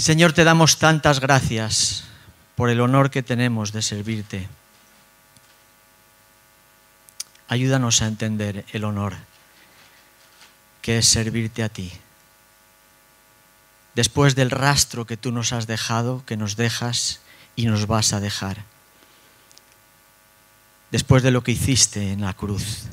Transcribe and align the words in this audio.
Señor, 0.00 0.32
te 0.32 0.44
damos 0.44 0.78
tantas 0.78 1.20
gracias 1.20 2.04
por 2.56 2.70
el 2.70 2.80
honor 2.80 3.10
que 3.10 3.22
tenemos 3.22 3.70
de 3.70 3.82
servirte. 3.82 4.48
Ayúdanos 7.48 8.00
a 8.00 8.06
entender 8.06 8.64
el 8.72 8.84
honor 8.84 9.14
que 10.80 10.96
es 10.96 11.06
servirte 11.06 11.62
a 11.62 11.68
ti. 11.68 11.92
Después 13.94 14.34
del 14.34 14.50
rastro 14.50 15.04
que 15.04 15.18
tú 15.18 15.32
nos 15.32 15.52
has 15.52 15.66
dejado, 15.66 16.24
que 16.24 16.38
nos 16.38 16.56
dejas 16.56 17.20
y 17.54 17.66
nos 17.66 17.86
vas 17.86 18.14
a 18.14 18.20
dejar. 18.20 18.64
Después 20.90 21.22
de 21.22 21.30
lo 21.30 21.42
que 21.42 21.52
hiciste 21.52 22.10
en 22.10 22.22
la 22.22 22.32
cruz. 22.32 22.84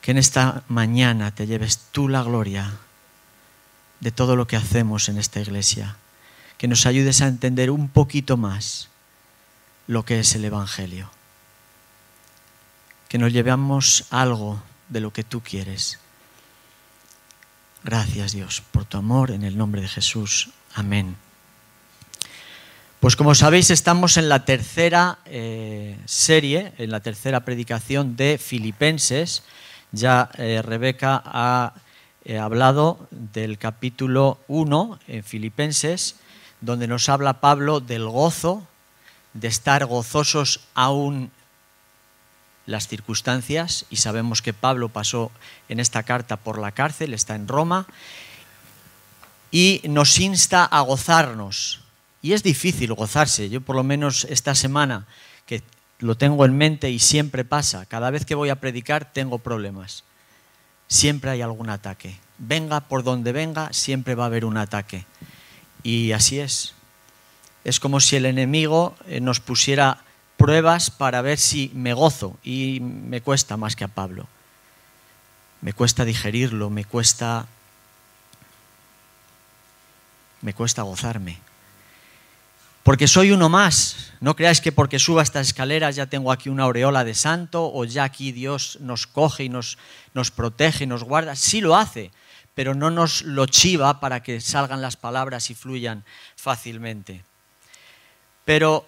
Que 0.00 0.10
en 0.10 0.18
esta 0.18 0.64
mañana 0.66 1.30
te 1.32 1.46
lleves 1.46 1.78
tú 1.92 2.08
la 2.08 2.24
gloria 2.24 2.80
de 4.00 4.10
todo 4.10 4.36
lo 4.36 4.46
que 4.46 4.56
hacemos 4.56 5.08
en 5.08 5.18
esta 5.18 5.40
iglesia. 5.40 5.96
Que 6.58 6.68
nos 6.68 6.86
ayudes 6.86 7.20
a 7.22 7.28
entender 7.28 7.70
un 7.70 7.88
poquito 7.88 8.36
más 8.36 8.88
lo 9.86 10.04
que 10.04 10.20
es 10.20 10.34
el 10.34 10.44
Evangelio. 10.44 11.10
Que 13.08 13.18
nos 13.18 13.32
llevemos 13.32 14.06
algo 14.10 14.62
de 14.88 15.00
lo 15.00 15.12
que 15.12 15.24
tú 15.24 15.40
quieres. 15.40 15.98
Gracias 17.84 18.32
Dios 18.32 18.62
por 18.72 18.84
tu 18.84 18.98
amor 18.98 19.30
en 19.30 19.44
el 19.44 19.56
nombre 19.56 19.80
de 19.80 19.88
Jesús. 19.88 20.50
Amén. 20.74 21.16
Pues 23.00 23.14
como 23.14 23.34
sabéis 23.34 23.70
estamos 23.70 24.16
en 24.16 24.28
la 24.28 24.44
tercera 24.44 25.18
eh, 25.26 25.96
serie, 26.06 26.72
en 26.78 26.90
la 26.90 27.00
tercera 27.00 27.44
predicación 27.44 28.16
de 28.16 28.38
Filipenses. 28.38 29.44
Ya 29.92 30.30
eh, 30.38 30.62
Rebeca 30.62 31.22
ha 31.24 31.74
He 32.28 32.40
hablado 32.40 33.06
del 33.12 33.56
capítulo 33.56 34.40
1 34.48 34.98
en 35.06 35.22
Filipenses, 35.22 36.16
donde 36.60 36.88
nos 36.88 37.08
habla 37.08 37.40
Pablo 37.40 37.78
del 37.78 38.08
gozo, 38.08 38.66
de 39.32 39.46
estar 39.46 39.86
gozosos 39.86 40.58
aún 40.74 41.30
las 42.66 42.88
circunstancias, 42.88 43.86
y 43.90 43.98
sabemos 43.98 44.42
que 44.42 44.52
Pablo 44.52 44.88
pasó 44.88 45.30
en 45.68 45.78
esta 45.78 46.02
carta 46.02 46.36
por 46.36 46.58
la 46.58 46.72
cárcel, 46.72 47.14
está 47.14 47.36
en 47.36 47.46
Roma, 47.46 47.86
y 49.52 49.80
nos 49.84 50.18
insta 50.18 50.64
a 50.64 50.80
gozarnos. 50.80 51.84
Y 52.22 52.32
es 52.32 52.42
difícil 52.42 52.92
gozarse, 52.94 53.50
yo 53.50 53.60
por 53.60 53.76
lo 53.76 53.84
menos 53.84 54.24
esta 54.24 54.56
semana 54.56 55.06
que 55.46 55.62
lo 56.00 56.16
tengo 56.16 56.44
en 56.44 56.58
mente 56.58 56.90
y 56.90 56.98
siempre 56.98 57.44
pasa, 57.44 57.86
cada 57.86 58.10
vez 58.10 58.24
que 58.26 58.34
voy 58.34 58.48
a 58.48 58.58
predicar 58.58 59.12
tengo 59.12 59.38
problemas 59.38 60.02
siempre 60.88 61.30
hay 61.30 61.42
algún 61.42 61.70
ataque. 61.70 62.18
Venga 62.38 62.80
por 62.80 63.02
donde 63.02 63.32
venga, 63.32 63.72
siempre 63.72 64.14
va 64.14 64.24
a 64.24 64.26
haber 64.26 64.44
un 64.44 64.56
ataque. 64.56 65.04
Y 65.82 66.12
así 66.12 66.40
es. 66.40 66.74
Es 67.64 67.80
como 67.80 68.00
si 68.00 68.16
el 68.16 68.26
enemigo 68.26 68.94
eh, 69.06 69.20
nos 69.20 69.40
pusiera 69.40 70.02
pruebas 70.36 70.90
para 70.90 71.22
ver 71.22 71.38
si 71.38 71.70
me 71.74 71.94
gozo 71.94 72.36
y 72.44 72.80
me 72.80 73.20
cuesta 73.20 73.56
más 73.56 73.74
que 73.74 73.84
a 73.84 73.88
Pablo. 73.88 74.26
Me 75.60 75.72
cuesta 75.72 76.04
digerirlo, 76.04 76.70
me 76.70 76.84
cuesta 76.84 77.46
me 80.42 80.52
cuesta 80.52 80.82
gozarme 80.82 81.40
porque 82.86 83.08
soy 83.08 83.32
uno 83.32 83.48
más. 83.48 84.12
No 84.20 84.36
creáis 84.36 84.60
que 84.60 84.70
porque 84.70 85.00
suba 85.00 85.24
estas 85.24 85.48
escaleras 85.48 85.96
ya 85.96 86.06
tengo 86.06 86.30
aquí 86.30 86.48
una 86.48 86.62
aureola 86.62 87.02
de 87.02 87.14
santo 87.14 87.68
o 87.74 87.84
ya 87.84 88.04
aquí 88.04 88.30
Dios 88.30 88.78
nos 88.80 89.08
coge 89.08 89.42
y 89.42 89.48
nos, 89.48 89.76
nos 90.14 90.30
protege 90.30 90.84
y 90.84 90.86
nos 90.86 91.02
guarda. 91.02 91.34
Sí 91.34 91.60
lo 91.60 91.74
hace, 91.74 92.12
pero 92.54 92.76
no 92.76 92.92
nos 92.92 93.22
lo 93.22 93.46
chiva 93.46 93.98
para 93.98 94.22
que 94.22 94.40
salgan 94.40 94.82
las 94.82 94.96
palabras 94.96 95.50
y 95.50 95.56
fluyan 95.56 96.04
fácilmente. 96.36 97.24
Pero 98.44 98.86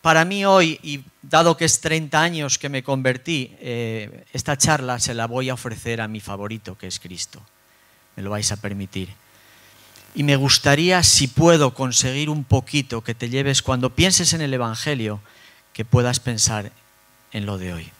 para 0.00 0.24
mí 0.24 0.44
hoy, 0.44 0.78
y 0.84 1.02
dado 1.20 1.56
que 1.56 1.64
es 1.64 1.80
30 1.80 2.22
años 2.22 2.56
que 2.56 2.68
me 2.68 2.84
convertí, 2.84 3.56
eh, 3.58 4.26
esta 4.32 4.56
charla 4.56 5.00
se 5.00 5.12
la 5.12 5.26
voy 5.26 5.48
a 5.48 5.54
ofrecer 5.54 6.00
a 6.00 6.06
mi 6.06 6.20
favorito, 6.20 6.78
que 6.78 6.86
es 6.86 7.00
Cristo. 7.00 7.42
Me 8.14 8.22
lo 8.22 8.30
vais 8.30 8.52
a 8.52 8.58
permitir. 8.58 9.08
Y 10.14 10.24
me 10.24 10.36
gustaría, 10.36 11.02
si 11.02 11.28
puedo, 11.28 11.72
conseguir 11.74 12.30
un 12.30 12.44
poquito 12.44 13.02
que 13.02 13.14
te 13.14 13.28
lleves 13.28 13.62
cuando 13.62 13.94
pienses 13.94 14.32
en 14.32 14.40
el 14.40 14.52
Evangelio, 14.52 15.20
que 15.72 15.84
puedas 15.84 16.18
pensar 16.18 16.72
en 17.32 17.46
lo 17.46 17.58
de 17.58 17.72
hoy. 17.72 17.92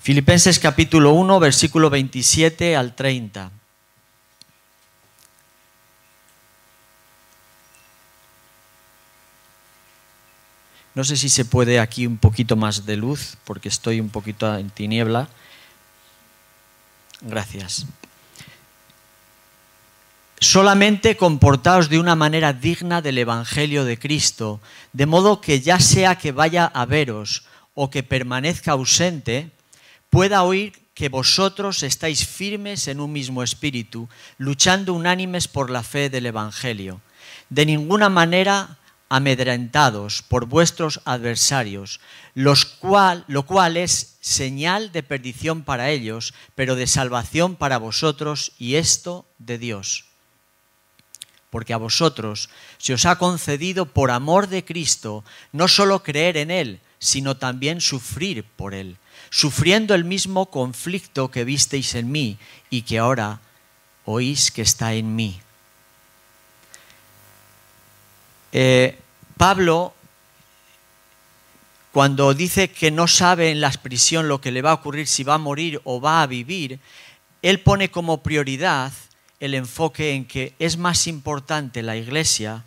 Filipenses 0.00 0.58
capítulo 0.58 1.12
1, 1.12 1.38
versículo 1.38 1.90
27 1.90 2.76
al 2.76 2.94
30. 2.94 3.50
No 10.94 11.04
sé 11.04 11.16
si 11.16 11.28
se 11.28 11.44
puede 11.44 11.78
aquí 11.78 12.06
un 12.06 12.16
poquito 12.16 12.56
más 12.56 12.86
de 12.86 12.96
luz, 12.96 13.36
porque 13.44 13.68
estoy 13.68 14.00
un 14.00 14.08
poquito 14.08 14.56
en 14.56 14.70
tiniebla. 14.70 15.28
Gracias 17.20 17.86
solamente 20.40 21.18
comportaos 21.18 21.90
de 21.90 22.00
una 22.00 22.16
manera 22.16 22.54
digna 22.54 23.02
del 23.02 23.18
Evangelio 23.18 23.84
de 23.84 23.98
Cristo, 23.98 24.60
de 24.94 25.04
modo 25.04 25.42
que 25.42 25.60
ya 25.60 25.78
sea 25.78 26.16
que 26.16 26.32
vaya 26.32 26.64
a 26.64 26.86
veros 26.86 27.44
o 27.74 27.90
que 27.90 28.02
permanezca 28.02 28.72
ausente, 28.72 29.50
pueda 30.08 30.42
oír 30.42 30.72
que 30.94 31.10
vosotros 31.10 31.82
estáis 31.82 32.26
firmes 32.26 32.88
en 32.88 33.00
un 33.00 33.12
mismo 33.12 33.42
espíritu, 33.42 34.08
luchando 34.38 34.94
unánimes 34.94 35.46
por 35.46 35.68
la 35.68 35.82
fe 35.82 36.08
del 36.08 36.24
Evangelio, 36.24 37.02
de 37.50 37.66
ninguna 37.66 38.08
manera 38.08 38.78
amedrentados 39.10 40.22
por 40.22 40.46
vuestros 40.46 41.02
adversarios, 41.04 42.00
los 42.32 42.64
cual, 42.64 43.24
lo 43.28 43.44
cual 43.44 43.76
es 43.76 44.16
señal 44.20 44.90
de 44.90 45.02
perdición 45.02 45.64
para 45.64 45.90
ellos, 45.90 46.32
pero 46.54 46.76
de 46.76 46.86
salvación 46.86 47.56
para 47.56 47.76
vosotros, 47.76 48.52
y 48.58 48.76
esto 48.76 49.26
de 49.38 49.58
Dios 49.58 50.09
porque 51.50 51.74
a 51.74 51.78
vosotros 51.78 52.48
se 52.78 52.94
os 52.94 53.04
ha 53.04 53.18
concedido 53.18 53.86
por 53.86 54.10
amor 54.10 54.46
de 54.46 54.64
Cristo 54.64 55.24
no 55.52 55.68
solo 55.68 56.02
creer 56.02 56.36
en 56.36 56.50
Él, 56.50 56.80
sino 56.98 57.36
también 57.36 57.80
sufrir 57.80 58.44
por 58.44 58.74
Él, 58.74 58.96
sufriendo 59.30 59.94
el 59.94 60.04
mismo 60.04 60.46
conflicto 60.46 61.30
que 61.30 61.44
visteis 61.44 61.94
en 61.94 62.10
mí 62.10 62.38
y 62.70 62.82
que 62.82 62.98
ahora 62.98 63.40
oís 64.04 64.50
que 64.50 64.62
está 64.62 64.94
en 64.94 65.14
mí. 65.14 65.40
Eh, 68.52 68.98
Pablo, 69.36 69.94
cuando 71.92 72.34
dice 72.34 72.70
que 72.70 72.90
no 72.90 73.08
sabe 73.08 73.50
en 73.50 73.60
la 73.60 73.70
prisión 73.70 74.28
lo 74.28 74.40
que 74.40 74.52
le 74.52 74.62
va 74.62 74.70
a 74.70 74.74
ocurrir, 74.74 75.06
si 75.06 75.24
va 75.24 75.34
a 75.34 75.38
morir 75.38 75.80
o 75.84 76.00
va 76.00 76.22
a 76.22 76.26
vivir, 76.26 76.78
él 77.42 77.60
pone 77.60 77.90
como 77.90 78.22
prioridad 78.22 78.92
el 79.40 79.54
enfoque 79.54 80.12
en 80.12 80.26
que 80.26 80.54
es 80.58 80.76
más 80.76 81.06
importante 81.06 81.82
la 81.82 81.96
iglesia, 81.96 82.64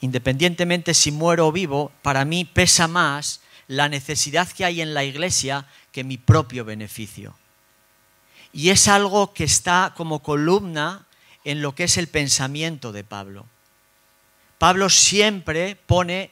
independientemente 0.00 0.94
si 0.94 1.12
muero 1.12 1.48
o 1.48 1.52
vivo, 1.52 1.92
para 2.02 2.24
mí 2.24 2.46
pesa 2.46 2.88
más 2.88 3.42
la 3.66 3.90
necesidad 3.90 4.48
que 4.48 4.64
hay 4.64 4.80
en 4.80 4.94
la 4.94 5.04
iglesia 5.04 5.66
que 5.92 6.02
mi 6.02 6.16
propio 6.16 6.64
beneficio. 6.64 7.36
Y 8.52 8.70
es 8.70 8.88
algo 8.88 9.34
que 9.34 9.44
está 9.44 9.92
como 9.94 10.22
columna 10.22 11.06
en 11.44 11.60
lo 11.60 11.74
que 11.74 11.84
es 11.84 11.98
el 11.98 12.08
pensamiento 12.08 12.92
de 12.92 13.04
Pablo. 13.04 13.46
Pablo 14.56 14.88
siempre 14.88 15.76
pone 15.76 16.30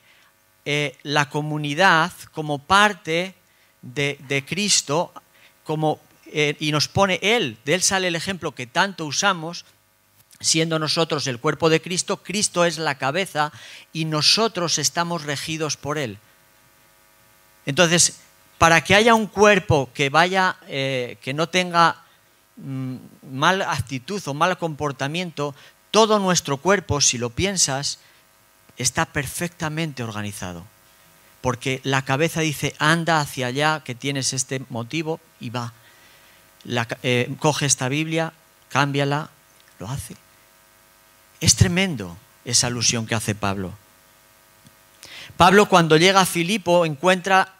eh, 0.64 0.96
la 1.02 1.28
comunidad 1.28 2.12
como 2.32 2.58
parte 2.58 3.34
de, 3.82 4.18
de 4.26 4.44
Cristo, 4.44 5.12
como 5.62 6.00
eh, 6.32 6.56
y 6.60 6.72
nos 6.72 6.88
pone 6.88 7.18
Él, 7.22 7.56
de 7.64 7.74
Él 7.74 7.82
sale 7.82 8.08
el 8.08 8.16
ejemplo 8.16 8.52
que 8.52 8.66
tanto 8.66 9.04
usamos, 9.04 9.64
siendo 10.40 10.78
nosotros 10.78 11.26
el 11.26 11.38
cuerpo 11.40 11.70
de 11.70 11.80
Cristo, 11.80 12.18
Cristo 12.18 12.64
es 12.64 12.78
la 12.78 12.96
cabeza 12.96 13.52
y 13.92 14.04
nosotros 14.04 14.78
estamos 14.78 15.24
regidos 15.24 15.76
por 15.76 15.98
Él. 15.98 16.18
Entonces, 17.64 18.20
para 18.58 18.82
que 18.82 18.94
haya 18.94 19.14
un 19.14 19.26
cuerpo 19.26 19.90
que 19.92 20.08
vaya, 20.08 20.56
eh, 20.68 21.18
que 21.20 21.34
no 21.34 21.48
tenga 21.48 22.02
mm, 22.56 22.96
mala 23.32 23.72
actitud 23.72 24.22
o 24.26 24.34
mal 24.34 24.56
comportamiento, 24.58 25.54
todo 25.90 26.18
nuestro 26.18 26.58
cuerpo, 26.58 27.00
si 27.00 27.18
lo 27.18 27.30
piensas, 27.30 27.98
está 28.76 29.06
perfectamente 29.06 30.02
organizado. 30.02 30.64
Porque 31.40 31.80
la 31.84 32.02
cabeza 32.02 32.40
dice, 32.40 32.74
anda 32.78 33.20
hacia 33.20 33.46
allá, 33.46 33.82
que 33.84 33.94
tienes 33.94 34.32
este 34.32 34.62
motivo, 34.68 35.20
y 35.40 35.50
va. 35.50 35.72
Eh, 37.02 37.34
coge 37.38 37.66
esta 37.66 37.88
Biblia, 37.88 38.32
cámbiala, 38.68 39.30
lo 39.78 39.88
hace. 39.88 40.16
Es 41.40 41.54
tremendo 41.54 42.16
esa 42.44 42.66
alusión 42.66 43.06
que 43.06 43.14
hace 43.14 43.34
Pablo. 43.34 43.72
Pablo 45.36 45.68
cuando 45.68 45.96
llega 45.96 46.20
a 46.20 46.26
Filipo 46.26 46.86
encuentra 46.86 47.52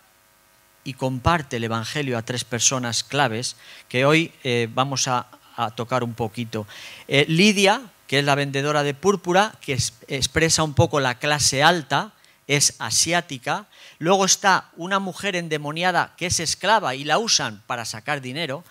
y 0.82 0.94
comparte 0.94 1.56
el 1.56 1.64
Evangelio 1.64 2.17
a 2.17 2.23
tres 2.23 2.44
personas 2.44 3.05
claves 3.05 3.56
que 3.88 4.05
hoy 4.05 4.32
eh, 4.44 4.69
vamos 4.73 5.08
a, 5.08 5.26
tocar 5.75 6.05
un 6.05 6.12
poquito. 6.12 6.67
Eh, 7.08 7.25
Lidia, 7.29 7.81
que 8.06 8.19
es 8.19 8.25
la 8.26 8.35
vendedora 8.35 8.82
de 8.82 8.93
púrpura, 8.93 9.55
que 9.62 9.73
expresa 10.06 10.62
un 10.62 10.75
poco 10.75 11.00
la 11.00 11.19
clase 11.19 11.62
alta, 11.62 12.12
es 12.47 12.75
asiática. 12.79 13.67
Luego 13.99 14.26
está 14.26 14.70
una 14.76 14.99
mujer 14.99 15.35
endemoniada 15.35 16.12
que 16.19 16.26
es 16.26 16.41
esclava 16.41 16.94
y 16.94 17.05
la 17.05 17.17
usan 17.19 17.62
para 17.67 17.87
sacar 17.87 18.20
dinero, 18.20 18.64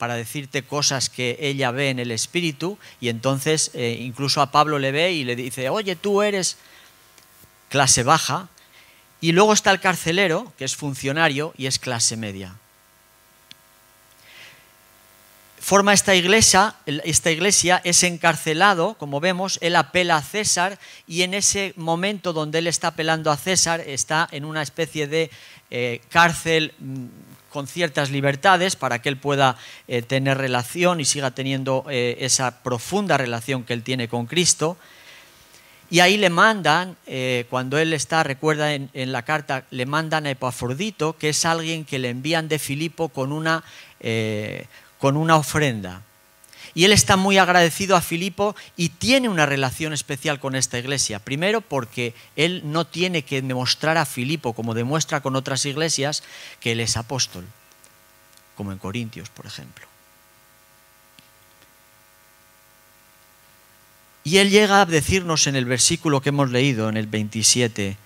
para 0.00 0.14
decirte 0.14 0.62
cosas 0.62 1.10
que 1.10 1.36
ella 1.40 1.70
ve 1.72 1.90
en 1.90 1.98
el 1.98 2.10
espíritu. 2.10 2.78
Y 3.00 3.10
entonces 3.10 3.70
eh, 3.74 3.98
incluso 4.00 4.40
a 4.40 4.50
Pablo 4.50 4.78
le 4.78 4.92
ve 4.92 5.12
y 5.12 5.24
le 5.24 5.36
dice, 5.36 5.68
oye, 5.68 5.94
tú 5.94 6.22
eres 6.22 6.56
clase 7.68 8.02
baja. 8.02 8.48
Y 9.20 9.32
luego 9.32 9.52
está 9.52 9.70
el 9.70 9.80
carcelero, 9.80 10.52
que 10.56 10.64
es 10.64 10.74
funcionario 10.74 11.52
y 11.58 11.66
es 11.66 11.78
clase 11.78 12.16
media 12.16 12.59
forma 15.70 15.92
esta 15.92 16.16
iglesia, 16.16 16.74
esta 16.84 17.30
iglesia 17.30 17.80
es 17.84 18.02
encarcelado, 18.02 18.96
como 18.98 19.20
vemos, 19.20 19.56
él 19.62 19.76
apela 19.76 20.16
a 20.16 20.20
César 20.20 20.80
y 21.06 21.22
en 21.22 21.32
ese 21.32 21.74
momento 21.76 22.32
donde 22.32 22.58
él 22.58 22.66
está 22.66 22.88
apelando 22.88 23.30
a 23.30 23.36
César 23.36 23.80
está 23.86 24.26
en 24.32 24.44
una 24.44 24.62
especie 24.62 25.06
de 25.06 25.30
eh, 25.70 26.00
cárcel 26.08 26.74
mm, 26.76 27.04
con 27.50 27.68
ciertas 27.68 28.10
libertades 28.10 28.74
para 28.74 29.00
que 29.00 29.10
él 29.10 29.16
pueda 29.16 29.56
eh, 29.86 30.02
tener 30.02 30.38
relación 30.38 30.98
y 30.98 31.04
siga 31.04 31.30
teniendo 31.30 31.84
eh, 31.88 32.16
esa 32.18 32.64
profunda 32.64 33.16
relación 33.16 33.62
que 33.62 33.72
él 33.72 33.84
tiene 33.84 34.08
con 34.08 34.26
Cristo. 34.26 34.76
Y 35.88 36.00
ahí 36.00 36.16
le 36.16 36.30
mandan, 36.30 36.96
cuando 37.48 37.76
él 37.76 37.92
está, 37.92 38.22
recuerda 38.22 38.74
en, 38.74 38.90
en, 38.92 39.10
la 39.10 39.22
carta, 39.22 39.64
le 39.72 39.86
mandan 39.86 40.24
a 40.24 40.30
Epafrodito, 40.30 41.16
que 41.16 41.30
es 41.30 41.44
alguien 41.44 41.84
que 41.84 41.98
le 41.98 42.10
envían 42.10 42.46
de 42.46 42.60
Filipo 42.60 43.08
con 43.08 43.32
una 43.32 43.64
con 45.00 45.16
una 45.16 45.36
ofrenda. 45.36 46.02
Y 46.72 46.84
él 46.84 46.92
está 46.92 47.16
muy 47.16 47.38
agradecido 47.38 47.96
a 47.96 48.00
Filipo 48.00 48.54
y 48.76 48.90
tiene 48.90 49.28
una 49.28 49.46
relación 49.46 49.92
especial 49.92 50.38
con 50.38 50.54
esta 50.54 50.78
iglesia. 50.78 51.18
Primero 51.18 51.62
porque 51.62 52.14
él 52.36 52.62
no 52.64 52.86
tiene 52.86 53.22
que 53.22 53.42
demostrar 53.42 53.98
a 53.98 54.06
Filipo, 54.06 54.52
como 54.52 54.74
demuestra 54.74 55.20
con 55.20 55.34
otras 55.34 55.66
iglesias, 55.66 56.22
que 56.60 56.72
él 56.72 56.80
es 56.80 56.96
apóstol, 56.96 57.44
como 58.54 58.70
en 58.70 58.78
Corintios, 58.78 59.30
por 59.30 59.46
ejemplo. 59.46 59.86
Y 64.22 64.36
él 64.36 64.50
llega 64.50 64.82
a 64.82 64.86
decirnos 64.86 65.46
en 65.48 65.56
el 65.56 65.64
versículo 65.64 66.20
que 66.20 66.28
hemos 66.28 66.50
leído, 66.50 66.88
en 66.88 66.96
el 66.96 67.08
27, 67.08 67.96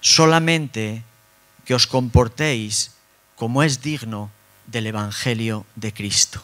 solamente 0.00 1.04
que 1.64 1.74
os 1.74 1.86
comportéis 1.86 2.92
como 3.36 3.62
es 3.62 3.80
digno 3.80 4.30
del 4.70 4.86
Evangelio 4.86 5.66
de 5.74 5.92
Cristo. 5.92 6.42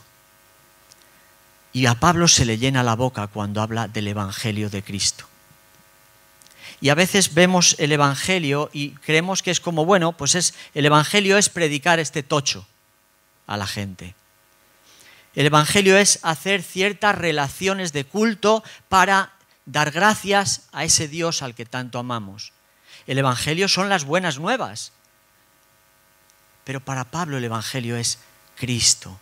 Y 1.72 1.86
a 1.86 1.94
Pablo 1.94 2.28
se 2.28 2.44
le 2.44 2.58
llena 2.58 2.82
la 2.82 2.96
boca 2.96 3.26
cuando 3.26 3.60
habla 3.60 3.88
del 3.88 4.08
Evangelio 4.08 4.70
de 4.70 4.82
Cristo. 4.82 5.26
Y 6.80 6.88
a 6.88 6.94
veces 6.94 7.34
vemos 7.34 7.76
el 7.78 7.92
Evangelio 7.92 8.70
y 8.72 8.90
creemos 8.90 9.42
que 9.42 9.50
es 9.50 9.60
como, 9.60 9.84
bueno, 9.84 10.12
pues 10.12 10.34
es, 10.34 10.54
el 10.74 10.86
Evangelio 10.86 11.38
es 11.38 11.48
predicar 11.48 12.00
este 12.00 12.22
tocho 12.22 12.66
a 13.46 13.56
la 13.56 13.66
gente. 13.66 14.14
El 15.34 15.46
Evangelio 15.46 15.96
es 15.96 16.18
hacer 16.22 16.62
ciertas 16.62 17.14
relaciones 17.14 17.92
de 17.92 18.04
culto 18.04 18.64
para 18.88 19.32
dar 19.66 19.90
gracias 19.90 20.62
a 20.72 20.84
ese 20.84 21.08
Dios 21.08 21.42
al 21.42 21.54
que 21.54 21.66
tanto 21.66 21.98
amamos. 21.98 22.52
El 23.06 23.18
Evangelio 23.18 23.68
son 23.68 23.88
las 23.88 24.04
buenas 24.04 24.38
nuevas. 24.38 24.92
Pero 26.66 26.80
para 26.80 27.04
Pablo 27.04 27.38
el 27.38 27.44
Evangelio 27.44 27.96
es 27.96 28.18
Cristo. 28.56 29.20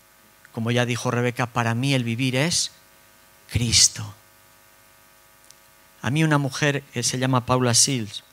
Como 0.51 0.71
ya 0.71 0.87
dijo 0.87 1.11
Rebeca, 1.11 1.45
para 1.45 1.75
mí 1.75 1.93
el 1.93 2.03
vivir 2.03 2.37
es 2.37 2.71
Cristo. 3.53 4.15
A 6.01 6.09
mí 6.09 6.25
una 6.25 6.39
mujer 6.39 6.83
que 6.95 7.03
se 7.03 7.19
llama 7.19 7.45
Paula 7.45 7.75
Sills 7.75 8.25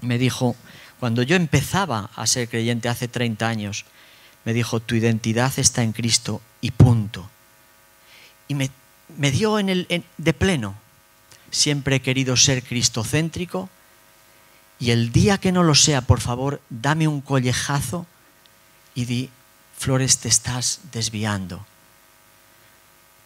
me 0.00 0.18
dijo, 0.18 0.54
cuando 1.00 1.22
yo 1.22 1.34
empezaba 1.34 2.10
a 2.14 2.26
ser 2.28 2.48
creyente 2.48 2.88
hace 2.88 3.08
30 3.08 3.48
años, 3.48 3.84
me 4.44 4.52
dijo, 4.52 4.78
tu 4.78 4.94
identidad 4.94 5.52
está 5.56 5.82
en 5.82 5.92
Cristo 5.92 6.40
y 6.60 6.70
punto. 6.70 7.28
Y 8.46 8.54
me, 8.54 8.70
dio 9.32 9.58
en 9.58 9.68
el, 9.68 10.04
de 10.16 10.32
pleno. 10.32 10.76
Siempre 11.50 11.96
he 11.96 12.02
querido 12.02 12.36
ser 12.36 12.62
cristocéntrico 12.62 13.68
y 14.78 14.92
el 14.92 15.10
día 15.10 15.38
que 15.38 15.50
no 15.50 15.64
lo 15.64 15.74
sea, 15.74 16.02
por 16.02 16.20
favor, 16.20 16.60
dame 16.70 17.08
un 17.08 17.20
collejazo 17.20 18.06
y 18.98 19.04
di, 19.04 19.30
Flores, 19.76 20.18
te 20.18 20.26
estás 20.26 20.80
desviando. 20.90 21.64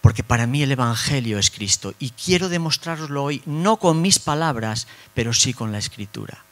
Porque 0.02 0.22
para 0.22 0.46
mí 0.46 0.62
el 0.62 0.72
Evangelio 0.72 1.38
es 1.38 1.50
Cristo 1.50 1.94
y 1.98 2.10
quiero 2.10 2.50
demostraroslo 2.50 3.24
hoy, 3.24 3.42
no 3.46 3.78
con 3.78 4.02
mis 4.02 4.18
palabras, 4.18 4.86
pero 5.14 5.32
sí 5.32 5.54
con 5.54 5.72
la 5.72 5.78
Escritura. 5.78 6.44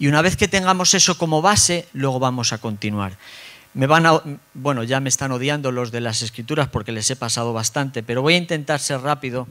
Y 0.00 0.08
una 0.08 0.20
vez 0.20 0.36
que 0.36 0.48
tengamos 0.48 0.94
eso 0.94 1.16
como 1.16 1.42
base, 1.42 1.86
luego 1.92 2.18
vamos 2.18 2.52
a 2.52 2.58
continuar. 2.58 3.16
Me 3.72 3.86
van 3.86 4.06
a, 4.06 4.20
bueno, 4.54 4.82
ya 4.82 4.98
me 4.98 5.08
están 5.08 5.30
odiando 5.30 5.70
los 5.70 5.92
de 5.92 6.00
las 6.00 6.22
escrituras 6.22 6.66
porque 6.66 6.90
les 6.90 7.08
he 7.10 7.14
pasado 7.14 7.52
bastante, 7.52 8.02
pero 8.02 8.20
voy 8.20 8.34
a 8.34 8.38
intentar 8.38 8.80
ser 8.80 9.00
rápido 9.00 9.46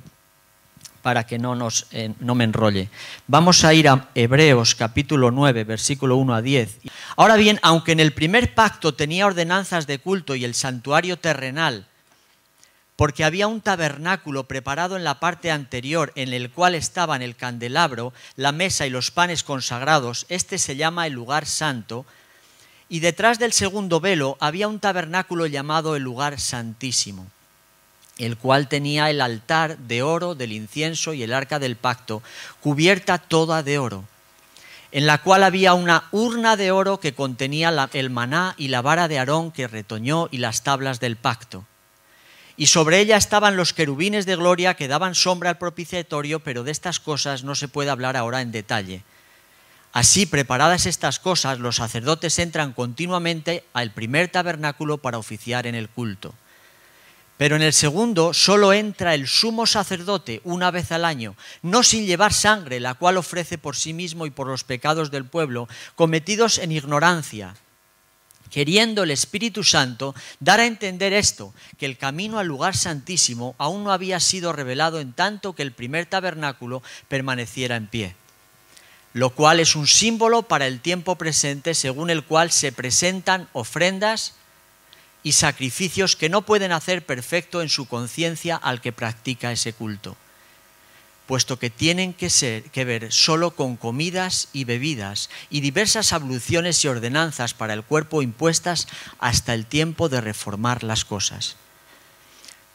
para 1.03 1.27
que 1.27 1.37
no, 1.37 1.53
nos, 1.53 1.85
eh, 1.91 2.13
no 2.19 2.33
me 2.33 2.45
enrolle. 2.45 2.89
Vamos 3.27 3.63
a 3.65 3.73
ir 3.73 3.89
a 3.89 4.09
Hebreos 4.15 4.73
capítulo 4.73 5.29
9, 5.29 5.65
versículo 5.65 6.15
1 6.15 6.33
a 6.33 6.41
10. 6.41 6.79
Ahora 7.17 7.35
bien, 7.35 7.59
aunque 7.61 7.91
en 7.91 7.99
el 7.99 8.13
primer 8.13 8.55
pacto 8.55 8.95
tenía 8.95 9.27
ordenanzas 9.27 9.85
de 9.85 9.99
culto 9.99 10.33
y 10.33 10.45
el 10.45 10.55
santuario 10.55 11.19
terrenal, 11.19 11.85
porque 12.95 13.25
había 13.25 13.47
un 13.47 13.59
tabernáculo 13.59 14.45
preparado 14.45 14.95
en 14.95 15.03
la 15.03 15.19
parte 15.19 15.51
anterior 15.51 16.13
en 16.15 16.31
el 16.31 16.49
cual 16.49 16.73
estaban 16.73 17.21
el 17.21 17.35
candelabro, 17.35 18.13
la 18.37 18.53
mesa 18.53 18.87
y 18.87 18.89
los 18.89 19.11
panes 19.11 19.43
consagrados, 19.43 20.25
este 20.29 20.57
se 20.57 20.77
llama 20.77 21.05
el 21.05 21.13
lugar 21.13 21.45
santo, 21.45 22.05
y 22.87 23.01
detrás 23.01 23.39
del 23.39 23.51
segundo 23.51 23.99
velo 23.99 24.37
había 24.39 24.69
un 24.69 24.79
tabernáculo 24.79 25.47
llamado 25.47 25.97
el 25.97 26.03
lugar 26.03 26.39
santísimo 26.39 27.27
el 28.17 28.37
cual 28.37 28.67
tenía 28.67 29.09
el 29.09 29.21
altar 29.21 29.77
de 29.77 30.03
oro 30.03 30.35
del 30.35 30.51
incienso 30.51 31.13
y 31.13 31.23
el 31.23 31.33
arca 31.33 31.59
del 31.59 31.75
pacto, 31.75 32.21
cubierta 32.61 33.17
toda 33.17 33.63
de 33.63 33.79
oro, 33.79 34.05
en 34.91 35.07
la 35.07 35.17
cual 35.19 35.43
había 35.43 35.73
una 35.73 36.05
urna 36.11 36.55
de 36.55 36.71
oro 36.71 36.99
que 36.99 37.13
contenía 37.13 37.89
el 37.93 38.09
maná 38.09 38.53
y 38.57 38.67
la 38.67 38.81
vara 38.81 39.07
de 39.07 39.17
Aarón 39.17 39.51
que 39.51 39.67
retoñó 39.67 40.27
y 40.31 40.37
las 40.37 40.63
tablas 40.63 40.99
del 40.99 41.15
pacto. 41.15 41.65
Y 42.55 42.67
sobre 42.67 42.99
ella 42.99 43.17
estaban 43.17 43.57
los 43.57 43.73
querubines 43.73 44.27
de 44.27 44.35
gloria 44.35 44.75
que 44.75 44.87
daban 44.87 45.15
sombra 45.15 45.49
al 45.49 45.57
propiciatorio, 45.57 46.39
pero 46.39 46.63
de 46.63 46.71
estas 46.71 46.99
cosas 46.99 47.43
no 47.43 47.55
se 47.55 47.67
puede 47.67 47.89
hablar 47.89 48.15
ahora 48.15 48.41
en 48.41 48.51
detalle. 48.51 49.01
Así, 49.91 50.27
preparadas 50.27 50.85
estas 50.85 51.19
cosas, 51.19 51.59
los 51.59 51.77
sacerdotes 51.77 52.37
entran 52.37 52.73
continuamente 52.73 53.63
al 53.73 53.91
primer 53.91 54.27
tabernáculo 54.27 54.99
para 54.99 55.17
oficiar 55.17 55.65
en 55.65 55.73
el 55.73 55.89
culto. 55.89 56.35
Pero 57.43 57.57
en 57.57 57.61
el 57.61 57.73
segundo 57.73 58.33
solo 58.33 58.71
entra 58.71 59.13
el 59.13 59.27
sumo 59.27 59.67
sacerdote 59.67 60.39
una 60.45 60.71
vez 60.71 60.93
al 60.93 61.03
año, 61.03 61.35
no 61.61 61.83
sin 61.83 62.05
llevar 62.05 62.31
sangre, 62.31 62.79
la 62.79 62.93
cual 62.93 63.17
ofrece 63.17 63.57
por 63.57 63.75
sí 63.75 63.91
mismo 63.91 64.25
y 64.25 64.29
por 64.29 64.47
los 64.47 64.63
pecados 64.63 65.11
del 65.11 65.25
pueblo, 65.25 65.67
cometidos 65.95 66.57
en 66.57 66.71
ignorancia, 66.71 67.53
queriendo 68.49 69.03
el 69.03 69.11
Espíritu 69.11 69.65
Santo 69.65 70.15
dar 70.39 70.61
a 70.61 70.65
entender 70.65 71.11
esto, 71.11 71.53
que 71.77 71.85
el 71.85 71.97
camino 71.97 72.39
al 72.39 72.47
lugar 72.47 72.77
santísimo 72.77 73.55
aún 73.57 73.83
no 73.83 73.91
había 73.91 74.21
sido 74.21 74.53
revelado 74.53 75.01
en 75.01 75.11
tanto 75.11 75.51
que 75.51 75.63
el 75.63 75.73
primer 75.73 76.05
tabernáculo 76.05 76.81
permaneciera 77.09 77.75
en 77.75 77.87
pie. 77.87 78.15
Lo 79.11 79.31
cual 79.31 79.59
es 79.59 79.75
un 79.75 79.87
símbolo 79.87 80.43
para 80.43 80.65
el 80.65 80.79
tiempo 80.79 81.17
presente 81.17 81.73
según 81.73 82.09
el 82.09 82.23
cual 82.23 82.51
se 82.51 82.71
presentan 82.71 83.49
ofrendas 83.51 84.35
y 85.23 85.31
sacrificios 85.31 86.15
que 86.15 86.29
no 86.29 86.43
pueden 86.43 86.71
hacer 86.71 87.05
perfecto 87.05 87.61
en 87.61 87.69
su 87.69 87.87
conciencia 87.87 88.57
al 88.57 88.81
que 88.81 88.91
practica 88.91 89.51
ese 89.51 89.73
culto, 89.73 90.17
puesto 91.25 91.57
que 91.57 91.69
tienen 91.69 92.13
que, 92.13 92.29
ser, 92.29 92.63
que 92.71 92.83
ver 92.83 93.11
solo 93.11 93.51
con 93.51 93.77
comidas 93.77 94.49
y 94.51 94.65
bebidas 94.65 95.29
y 95.49 95.61
diversas 95.61 96.11
abluciones 96.11 96.83
y 96.83 96.89
ordenanzas 96.89 97.53
para 97.53 97.73
el 97.73 97.83
cuerpo 97.83 98.21
impuestas 98.21 98.87
hasta 99.19 99.53
el 99.53 99.65
tiempo 99.65 100.09
de 100.09 100.21
reformar 100.21 100.83
las 100.83 101.05
cosas. 101.05 101.55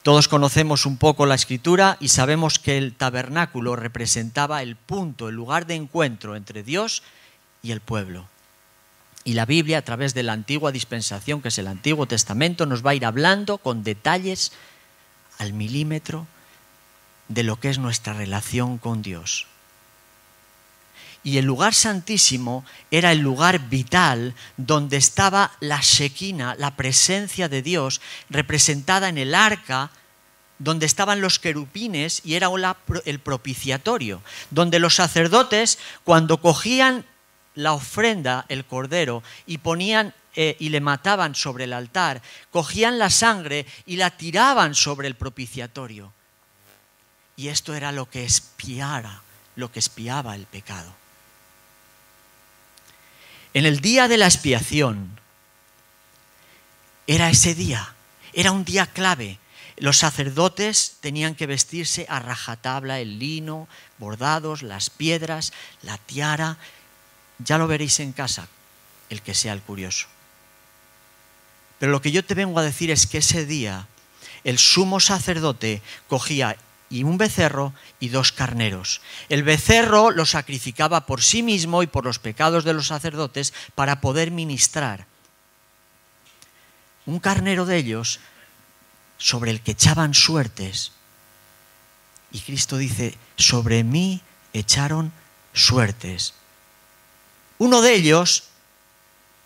Todos 0.03 0.29
conocemos 0.29 0.87
un 0.87 0.97
poco 0.97 1.27
la 1.27 1.35
escritura 1.35 1.99
y 2.01 2.09
sabemos 2.09 2.59
que 2.59 2.79
el 2.79 2.95
tabernáculo 2.95 3.77
representaba 3.77 4.63
el 4.63 4.75
punto, 4.77 5.29
el 5.29 5.35
lugar 5.35 5.67
de 5.67 5.75
encuentro 5.75 6.35
entre 6.35 6.63
Dios 6.63 7.03
y 7.63 7.73
el 7.73 7.81
pueblo. 7.81 8.27
Y 9.29 9.35
la 9.35 9.45
Biblia, 9.45 9.77
a 9.77 9.83
través 9.83 10.15
de 10.15 10.23
la 10.23 10.33
antigua 10.33 10.73
dispensación, 10.73 11.43
que 11.43 11.49
es 11.49 11.59
el 11.59 11.67
Antiguo 11.67 12.07
Testamento, 12.07 12.65
nos 12.65 12.83
va 12.83 12.93
a 12.93 12.95
ir 12.95 13.05
hablando 13.05 13.59
con 13.59 13.85
detalles 13.85 14.53
al 15.37 15.53
milímetro 15.53 16.27
de 17.29 17.43
lo 17.43 17.61
que 17.61 17.69
es 17.69 17.77
nuestra 17.77 18.15
relación 18.15 18.79
con 18.79 19.03
Dios. 19.03 19.47
Y 21.23 21.37
el 21.37 21.45
lugar 21.45 21.75
santísimo 21.75 22.65
era 22.91 23.13
el 23.13 23.19
lugar 23.19 23.69
vital 23.69 24.35
donde 24.57 24.97
estaba 24.97 25.53
la 25.61 25.81
Shekinah, 25.83 26.55
la 26.55 26.75
presencia 26.75 27.51
de 27.51 27.61
Dios, 27.61 28.01
representada 28.31 29.11
en 29.11 29.19
el 29.19 29.35
arca, 29.35 29.91
donde 30.59 30.87
estaban 30.87 31.21
los 31.21 31.39
querupines 31.39 32.23
y 32.25 32.37
era 32.37 32.49
el 33.05 33.19
propiciatorio, 33.19 34.23
donde 34.51 34.79
los 34.79 34.95
sacerdotes, 34.95 35.79
cuando 36.03 36.41
cogían 36.41 37.05
la 37.59 37.73
ofrenda, 37.73 38.47
el 38.49 38.65
cordero, 38.65 39.23
y 39.45 39.59
ponían 39.59 40.15
eh, 40.37 40.57
y 40.61 40.69
le 40.69 40.81
mataban 40.81 41.35
sobre 41.35 41.65
el 41.65 41.73
altar, 41.73 42.23
cogían 42.53 42.99
la 42.99 43.11
sangre 43.11 43.67
y 43.85 43.97
la 43.97 44.11
tiraban 44.11 44.77
sobre 44.77 45.09
el 45.09 45.17
propiciatorio. 45.17 46.13
Y 47.37 47.49
esto 47.49 47.75
era 47.75 47.91
lo 47.91 48.09
que 48.09 48.25
espiara, 48.25 49.23
lo 49.57 49.73
que 49.73 49.81
espiaba 49.81 50.37
el 50.37 50.47
pecado. 50.47 50.95
En 53.55 53.67
el 53.67 53.81
día 53.81 54.07
de 54.07 54.19
la 54.19 54.27
expiación, 54.27 55.19
era 57.09 57.29
ese 57.29 57.57
día, 57.57 57.95
era 58.33 58.53
un 58.53 58.65
día 58.65 58.87
clave. 58.87 59.41
Los 59.79 59.99
sacerdotes 59.99 60.99
tenían 61.01 61.35
que 61.35 61.47
vestirse 61.47 62.07
a 62.09 62.21
rajatabla, 62.21 63.01
el 63.01 63.19
lino, 63.19 63.67
bordados, 63.99 64.63
las 64.63 64.91
piedras, 64.91 65.53
la 65.83 65.99
tiara. 65.99 66.59
Ya 67.39 67.59
lo 67.59 67.67
veréis 67.67 68.01
en 68.01 68.13
casa, 68.13 68.49
el 69.11 69.23
que 69.23 69.35
sea 69.35 69.53
el 69.53 69.63
curioso. 69.63 70.07
Pero 71.79 71.93
lo 71.93 72.03
que 72.03 72.11
yo 72.11 72.25
te 72.25 72.35
vengo 72.35 72.59
a 72.59 72.65
decir 72.65 72.91
es 72.91 73.07
que 73.07 73.19
ese 73.19 73.47
día 73.47 73.87
el 74.45 74.59
sumo 74.59 75.01
sacerdote 75.01 75.83
cogía 76.09 76.57
y 76.91 77.05
un 77.05 77.19
becerro 77.19 77.75
y 78.01 78.09
dos 78.09 78.33
carneros. 78.33 79.01
El 79.29 79.43
becerro 79.43 80.11
lo 80.11 80.25
sacrificaba 80.25 81.07
por 81.07 81.23
sí 81.23 81.43
mismo 81.43 81.83
y 81.83 81.87
por 81.87 82.05
los 82.05 82.19
pecados 82.19 82.65
de 82.65 82.73
los 82.73 82.87
sacerdotes 82.87 83.53
para 83.75 84.01
poder 84.01 84.31
ministrar. 84.31 85.07
Un 87.07 87.21
carnero 87.21 87.67
de 87.67 87.77
ellos 87.77 88.21
sobre 89.19 89.51
el 89.51 89.61
que 89.61 89.73
echaban 89.73 90.15
suertes. 90.15 90.93
Y 92.33 92.41
Cristo 92.41 92.77
dice, 92.77 93.17
sobre 93.37 93.85
mí 93.85 94.23
echaron 94.53 95.13
suertes. 95.53 96.35
Uno 97.59 97.83
de 97.83 97.95
ellos 97.95 98.45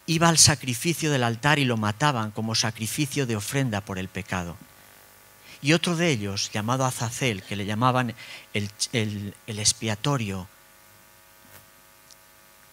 iba 0.07 0.29
al 0.29 0.39
sacrificio 0.39 1.11
del 1.11 1.25
altar 1.25 1.59
y 1.59 1.65
lo 1.65 1.77
mataban 1.77 2.31
como 2.31 2.55
sacrificio 2.55 3.27
de 3.27 3.37
ofrenda 3.37 3.81
por 3.81 3.99
el 3.99 4.09
pecado. 4.09 4.57
Y 5.63 5.73
otro 5.73 5.97
de 5.97 6.11
ellos, 6.11 6.51
llamado 6.53 6.85
Azazel, 6.85 7.43
que 7.43 7.57
le 7.57 7.65
llamaban 7.65 8.15
el, 8.53 9.35
el 9.47 9.59
expiatorio, 9.59 10.49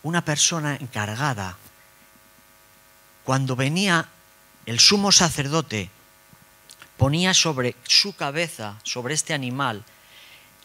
una 0.02 0.26
persona 0.26 0.76
encargada, 0.76 1.58
cuando 3.24 3.56
venía 3.56 4.10
el 4.66 4.80
sumo 4.80 5.12
sacerdote, 5.12 5.90
ponía 6.98 7.34
sobre 7.34 7.76
su 7.84 8.16
cabeza, 8.16 8.80
sobre 8.84 9.14
este 9.14 9.34
animal, 9.34 9.86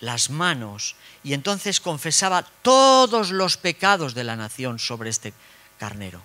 las 0.00 0.30
manos 0.30 0.96
y 1.22 1.32
entonces 1.32 1.80
confesaba 1.80 2.44
todos 2.62 3.30
los 3.30 3.56
pecados 3.56 4.14
de 4.14 4.24
la 4.24 4.36
nación 4.36 4.78
sobre 4.78 5.10
este 5.10 5.32
carnero. 5.78 6.22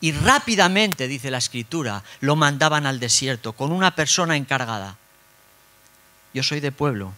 Y 0.00 0.12
rápidamente, 0.12 1.08
dice 1.08 1.30
la 1.30 1.38
escritura, 1.38 2.04
lo 2.20 2.36
mandaban 2.36 2.86
al 2.86 3.00
desierto 3.00 3.52
con 3.52 3.72
una 3.72 3.94
persona 3.94 4.36
encargada. 4.36 4.96
Yo 6.32 6.42
soy 6.42 6.60
de 6.60 6.70
pueblo, 6.70 7.12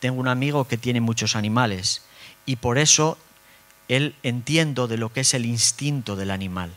tengo 0.00 0.20
un 0.20 0.28
amigo 0.28 0.66
que 0.68 0.76
tiene 0.76 1.00
muchos 1.00 1.36
animales 1.36 2.02
y 2.44 2.56
por 2.56 2.76
eso 2.76 3.16
él 3.88 4.14
entiendo 4.22 4.88
de 4.88 4.98
lo 4.98 5.12
que 5.12 5.20
es 5.20 5.32
el 5.32 5.46
instinto 5.46 6.16
del 6.16 6.30
animal. 6.30 6.74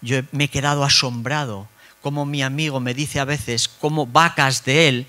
Yo 0.00 0.20
me 0.32 0.44
he 0.44 0.48
quedado 0.48 0.84
asombrado 0.84 1.68
como 2.02 2.26
mi 2.26 2.42
amigo 2.42 2.80
me 2.80 2.94
dice 2.94 3.20
a 3.20 3.24
veces 3.24 3.68
como 3.68 4.06
vacas 4.06 4.64
de 4.64 4.88
él, 4.88 5.06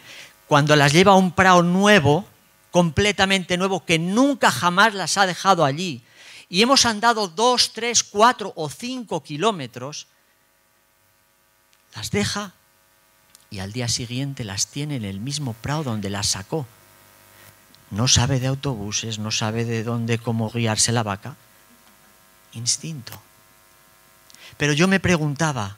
cuando 0.48 0.76
las 0.76 0.94
lleva 0.94 1.14
a 1.14 1.18
un 1.18 1.32
prado 1.32 1.64
nuevo, 1.64 2.26
completamente 2.74 3.56
nuevo, 3.56 3.86
que 3.86 4.00
nunca 4.00 4.50
jamás 4.50 4.96
las 4.96 5.20
ha 5.20 5.28
dejado 5.28 5.64
allí, 5.64 6.04
y 6.50 6.64
hemos 6.64 6.88
andado 6.88 7.28
dos, 7.28 7.72
tres, 7.72 8.04
cuatro 8.04 8.52
o 8.56 8.68
cinco 8.68 9.22
kilómetros, 9.22 10.08
las 11.96 12.10
deja 12.10 12.54
y 13.52 13.60
al 13.60 13.72
día 13.74 13.88
siguiente 13.88 14.44
las 14.44 14.66
tiene 14.66 14.96
en 14.96 15.06
el 15.06 15.20
mismo 15.20 15.54
prado 15.54 15.84
donde 15.84 16.10
las 16.10 16.30
sacó. 16.30 16.66
No 17.92 18.08
sabe 18.08 18.40
de 18.40 18.48
autobuses, 18.48 19.20
no 19.20 19.30
sabe 19.30 19.66
de 19.66 19.84
dónde, 19.84 20.18
cómo 20.18 20.50
guiarse 20.50 20.92
la 20.92 21.04
vaca. 21.04 21.36
Instinto. 22.54 23.22
Pero 24.58 24.74
yo 24.74 24.88
me 24.88 25.00
preguntaba, 25.00 25.78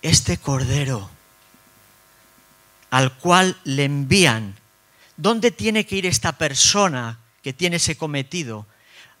este 0.00 0.38
cordero 0.38 1.10
al 2.88 3.18
cual 3.18 3.58
le 3.64 3.84
envían, 3.84 4.56
¿dónde 5.16 5.50
tiene 5.50 5.86
que 5.86 5.96
ir 5.96 6.06
esta 6.06 6.32
persona 6.32 7.18
que 7.42 7.52
tiene 7.52 7.76
ese 7.76 7.96
cometido? 7.96 8.66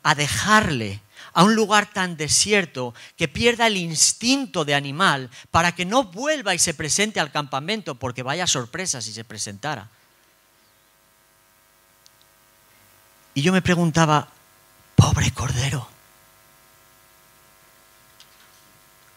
a 0.04 0.14
dejarle 0.14 1.00
a 1.32 1.42
un 1.42 1.56
lugar 1.56 1.86
tan 1.86 2.16
desierto 2.16 2.94
que 3.16 3.26
pierda 3.26 3.66
el 3.66 3.76
instinto 3.76 4.64
de 4.64 4.74
animal 4.74 5.30
para 5.50 5.74
que 5.74 5.84
no 5.84 6.04
vuelva 6.04 6.54
y 6.54 6.60
se 6.60 6.74
presente 6.74 7.18
al 7.18 7.32
campamento 7.32 7.96
porque 7.96 8.22
vaya 8.22 8.46
sorpresa 8.46 9.00
si 9.00 9.12
se 9.12 9.24
presentara. 9.24 9.88
Y 13.32 13.42
yo 13.42 13.52
me 13.52 13.62
preguntaba, 13.62 14.28
pobre 14.94 15.32
cordero, 15.32 15.88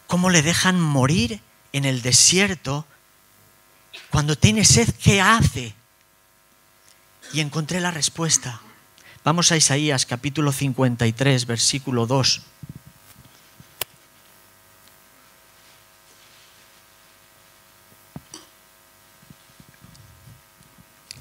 ¿cómo 0.08 0.32
le 0.32 0.42
dejan 0.42 0.80
morir 0.80 1.40
en 1.74 1.86
el 1.86 2.02
desierto 2.02 2.88
cuando 4.10 4.36
tiene 4.36 4.66
sed? 4.66 4.90
¿Qué 5.04 5.22
hace? 5.22 5.76
Y 7.34 7.42
encontré 7.42 7.82
la 7.82 7.92
respuesta. 7.92 8.62
Vamos 9.24 9.52
a 9.52 9.58
Isaías 9.58 10.06
capítulo 10.06 10.54
53, 10.54 11.46
versículo 11.46 12.08
2. 12.08 12.42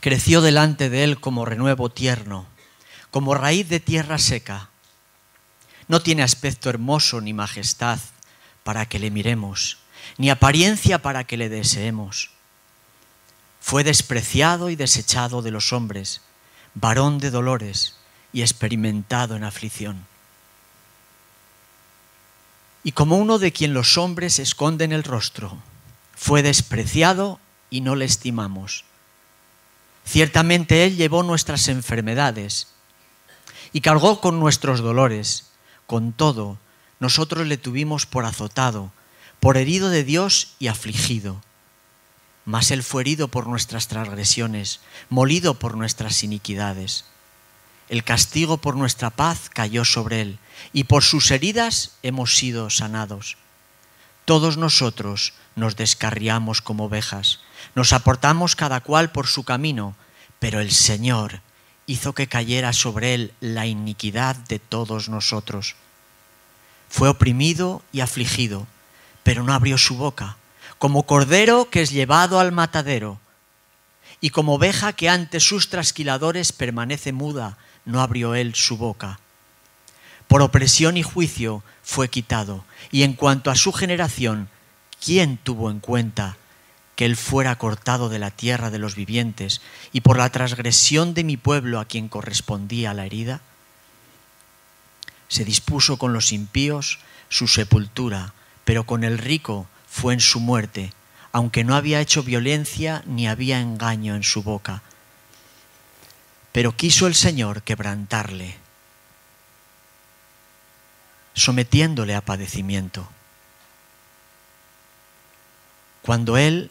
Creció 0.00 0.40
delante 0.40 0.88
de 0.88 1.02
él 1.02 1.18
como 1.18 1.44
renuevo 1.44 1.90
tierno, 1.90 2.46
como 3.10 3.34
raíz 3.34 3.68
de 3.68 3.80
tierra 3.80 4.18
seca. 4.18 4.70
No 5.88 6.00
tiene 6.00 6.22
aspecto 6.22 6.70
hermoso 6.70 7.20
ni 7.20 7.32
majestad 7.32 7.98
para 8.62 8.86
que 8.86 9.00
le 9.00 9.10
miremos, 9.10 9.78
ni 10.16 10.30
apariencia 10.30 11.02
para 11.02 11.24
que 11.24 11.36
le 11.36 11.48
deseemos. 11.48 12.35
Fue 13.66 13.82
despreciado 13.82 14.70
y 14.70 14.76
desechado 14.76 15.42
de 15.42 15.50
los 15.50 15.72
hombres, 15.72 16.20
varón 16.74 17.18
de 17.18 17.32
dolores 17.32 17.96
y 18.32 18.42
experimentado 18.42 19.34
en 19.34 19.42
aflicción. 19.42 20.06
Y 22.84 22.92
como 22.92 23.18
uno 23.18 23.40
de 23.40 23.50
quien 23.50 23.74
los 23.74 23.98
hombres 23.98 24.38
esconden 24.38 24.92
el 24.92 25.02
rostro, 25.02 25.58
fue 26.14 26.44
despreciado 26.44 27.40
y 27.68 27.80
no 27.80 27.96
le 27.96 28.04
estimamos. 28.04 28.84
Ciertamente 30.04 30.84
Él 30.84 30.94
llevó 30.94 31.24
nuestras 31.24 31.66
enfermedades 31.66 32.68
y 33.72 33.80
cargó 33.80 34.20
con 34.20 34.38
nuestros 34.38 34.78
dolores. 34.78 35.50
Con 35.88 36.12
todo, 36.12 36.56
nosotros 37.00 37.48
le 37.48 37.56
tuvimos 37.56 38.06
por 38.06 38.26
azotado, 38.26 38.92
por 39.40 39.56
herido 39.56 39.88
de 39.88 40.04
Dios 40.04 40.54
y 40.60 40.68
afligido. 40.68 41.42
Mas 42.46 42.70
Él 42.70 42.82
fue 42.82 43.02
herido 43.02 43.28
por 43.28 43.46
nuestras 43.46 43.88
transgresiones, 43.88 44.80
molido 45.10 45.58
por 45.58 45.76
nuestras 45.76 46.22
iniquidades. 46.22 47.04
El 47.88 48.02
castigo 48.02 48.56
por 48.56 48.76
nuestra 48.76 49.10
paz 49.10 49.50
cayó 49.52 49.84
sobre 49.84 50.22
él, 50.22 50.38
y 50.72 50.84
por 50.84 51.04
sus 51.04 51.30
heridas 51.30 51.92
hemos 52.02 52.36
sido 52.36 52.70
sanados. 52.70 53.36
Todos 54.24 54.56
nosotros 54.56 55.34
nos 55.54 55.76
descarriamos 55.76 56.62
como 56.62 56.86
ovejas, 56.86 57.40
nos 57.74 57.92
aportamos 57.92 58.56
cada 58.56 58.80
cual 58.80 59.12
por 59.12 59.26
su 59.26 59.44
camino, 59.44 59.94
pero 60.38 60.60
el 60.60 60.72
Señor 60.72 61.42
hizo 61.86 62.12
que 62.12 62.26
cayera 62.26 62.72
sobre 62.72 63.14
él 63.14 63.34
la 63.40 63.66
iniquidad 63.66 64.34
de 64.34 64.58
todos 64.58 65.08
nosotros. 65.08 65.76
Fue 66.88 67.08
oprimido 67.08 67.82
y 67.92 68.00
afligido, 68.00 68.66
pero 69.22 69.42
no 69.44 69.52
abrió 69.52 69.78
su 69.78 69.96
boca, 69.96 70.36
como 70.78 71.04
cordero 71.04 71.70
que 71.70 71.82
es 71.82 71.90
llevado 71.90 72.40
al 72.40 72.52
matadero, 72.52 73.18
y 74.20 74.30
como 74.30 74.54
oveja 74.54 74.92
que 74.92 75.08
ante 75.08 75.40
sus 75.40 75.68
trasquiladores 75.68 76.52
permanece 76.52 77.12
muda, 77.12 77.58
no 77.84 78.00
abrió 78.00 78.34
él 78.34 78.54
su 78.54 78.76
boca. 78.76 79.20
Por 80.28 80.42
opresión 80.42 80.96
y 80.96 81.02
juicio 81.02 81.62
fue 81.82 82.08
quitado. 82.08 82.64
Y 82.90 83.02
en 83.02 83.12
cuanto 83.12 83.50
a 83.50 83.54
su 83.54 83.72
generación, 83.72 84.48
¿quién 85.02 85.36
tuvo 85.36 85.70
en 85.70 85.80
cuenta 85.80 86.36
que 86.96 87.04
él 87.04 87.16
fuera 87.16 87.56
cortado 87.58 88.08
de 88.08 88.18
la 88.18 88.30
tierra 88.30 88.70
de 88.70 88.78
los 88.78 88.96
vivientes 88.96 89.60
y 89.92 90.00
por 90.00 90.16
la 90.16 90.30
transgresión 90.30 91.14
de 91.14 91.24
mi 91.24 91.36
pueblo 91.36 91.78
a 91.78 91.84
quien 91.84 92.08
correspondía 92.08 92.94
la 92.94 93.06
herida? 93.06 93.40
Se 95.28 95.44
dispuso 95.44 95.98
con 95.98 96.12
los 96.12 96.32
impíos 96.32 96.98
su 97.28 97.48
sepultura, 97.48 98.32
pero 98.64 98.84
con 98.84 99.04
el 99.04 99.18
rico 99.18 99.68
fue 99.96 100.12
en 100.12 100.20
su 100.20 100.40
muerte, 100.40 100.92
aunque 101.32 101.64
no 101.64 101.74
había 101.74 102.02
hecho 102.02 102.22
violencia 102.22 103.02
ni 103.06 103.28
había 103.28 103.60
engaño 103.60 104.14
en 104.14 104.24
su 104.24 104.42
boca. 104.42 104.82
Pero 106.52 106.76
quiso 106.76 107.06
el 107.06 107.14
Señor 107.14 107.62
quebrantarle, 107.62 108.58
sometiéndole 111.32 112.14
a 112.14 112.20
padecimiento. 112.20 113.08
Cuando 116.02 116.36
Él 116.36 116.70